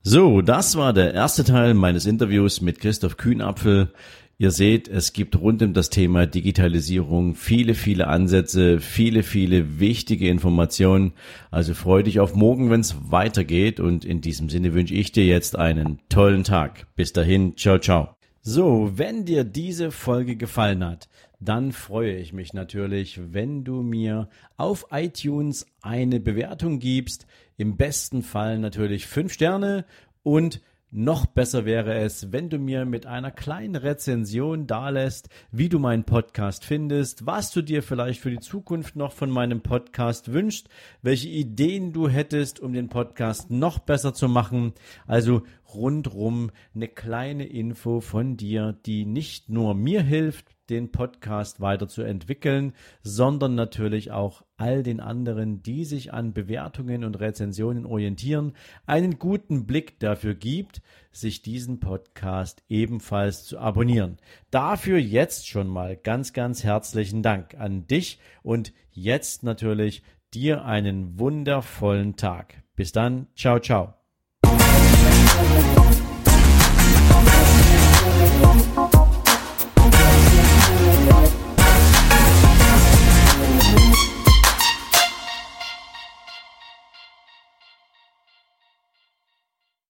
So, 0.03 0.43
das 0.43 0.77
war 0.77 0.93
der 0.93 1.15
erste 1.15 1.45
Teil 1.45 1.75
meines 1.75 2.07
Interviews 2.07 2.61
mit 2.61 2.81
Christoph 2.81 3.17
Kühnapfel. 3.17 3.93
Ihr 4.37 4.51
seht, 4.51 4.89
es 4.89 5.13
gibt 5.13 5.41
rund 5.41 5.63
um 5.63 5.73
das 5.73 5.89
Thema 5.89 6.27
Digitalisierung 6.27 7.37
viele, 7.37 7.75
viele 7.75 8.09
Ansätze, 8.09 8.81
viele, 8.81 9.23
viele 9.23 9.79
wichtige 9.79 10.29
Informationen. 10.29 11.13
Also 11.53 11.75
freu 11.75 12.03
dich 12.03 12.19
auf 12.19 12.35
morgen, 12.35 12.69
wenn 12.69 12.81
es 12.81 12.97
weitergeht. 13.13 13.79
Und 13.79 14.05
in 14.05 14.21
diesem 14.21 14.49
Sinne 14.49 14.75
wünsche 14.75 14.95
ich 14.95 15.13
dir 15.13 15.25
jetzt 15.25 15.57
einen 15.57 16.01
tollen 16.09 16.43
Tag. 16.43 16.89
Bis 16.97 17.13
dahin, 17.13 17.57
ciao, 17.57 17.79
ciao. 17.79 18.17
So, 18.41 18.91
wenn 18.97 19.25
dir 19.25 19.45
diese 19.45 19.93
Folge 19.93 20.35
gefallen 20.35 20.85
hat, 20.85 21.09
dann 21.45 21.73
freue 21.73 22.17
ich 22.17 22.33
mich 22.33 22.53
natürlich, 22.53 23.21
wenn 23.33 23.65
du 23.65 23.83
mir 23.83 24.29
auf 24.57 24.87
iTunes 24.93 25.67
eine 25.81 26.21
Bewertung 26.21 26.79
gibst. 26.79 27.27
Im 27.57 27.77
besten 27.77 28.23
Fall 28.23 28.59
natürlich 28.59 29.07
fünf 29.07 29.33
Sterne 29.33 29.85
und 30.23 30.61
noch 30.95 31.25
besser 31.25 31.65
wäre 31.65 31.95
es, 31.95 32.33
wenn 32.33 32.51
du 32.51 32.59
mir 32.59 32.85
mit 32.85 33.07
einer 33.07 33.31
kleinen 33.31 33.77
Rezension 33.77 34.67
dalässt, 34.67 35.31
wie 35.51 35.71
du 35.71 35.79
meinen 35.79 36.05
Podcast 36.05 36.67
findest, 36.67 37.25
was 37.25 37.51
du 37.51 37.63
dir 37.63 37.83
vielleicht 37.83 38.21
für 38.21 38.31
die 38.31 38.41
Zukunft 38.41 38.95
noch 38.95 39.13
von 39.13 39.31
meinem 39.31 39.63
Podcast 39.63 40.35
wünschst, 40.35 40.69
welche 41.01 41.29
Ideen 41.29 41.95
du 41.95 42.09
hättest, 42.09 42.61
um 42.61 42.75
den 42.75 42.91
Podcast 42.91 43.51
noch 43.51 43.79
besser 43.79 44.13
zu 44.13 44.29
machen. 44.29 44.75
Also 45.07 45.45
rundrum 45.73 46.51
eine 46.75 46.89
kleine 46.89 47.47
Info 47.47 48.01
von 48.01 48.37
dir, 48.37 48.79
die 48.85 49.07
nicht 49.07 49.49
nur 49.49 49.75
mir 49.75 50.03
hilft, 50.03 50.53
den 50.73 50.91
Podcast 50.91 51.61
weiterzuentwickeln, 51.61 52.73
sondern 53.03 53.55
natürlich 53.55 54.11
auch 54.11 54.43
all 54.57 54.83
den 54.83 55.01
anderen, 55.01 55.63
die 55.63 55.85
sich 55.85 56.13
an 56.15 56.33
Bewertungen 56.33 57.05
und 57.05 57.21
Rezensionen 57.21 57.85
orientieren, 57.85 58.55
einen 58.87 59.19
guten 59.19 59.67
Blick 59.67 60.01
dafür 60.01 60.35
gibt, 60.35 60.81
sich 61.13 61.43
diesen 61.43 61.79
Podcast 61.79 62.65
ebenfalls 62.69 63.45
zu 63.45 63.59
abonnieren. 63.59 64.17
Dafür 64.51 64.99
jetzt 64.99 65.47
schon 65.47 65.69
mal 65.69 65.97
ganz, 65.97 66.33
ganz 66.33 66.65
herzlichen 66.65 67.23
Dank 67.23 67.55
an 67.55 67.87
dich 67.87 68.19
und 68.43 68.73
jetzt 68.91 69.43
natürlich 69.43 70.03
dir 70.33 70.65
einen 70.65 71.19
wundervollen 71.19 72.17
Tag. 72.17 72.63
Bis 72.75 72.93
dann, 72.93 73.27
ciao, 73.37 73.61
ciao. 73.61 73.95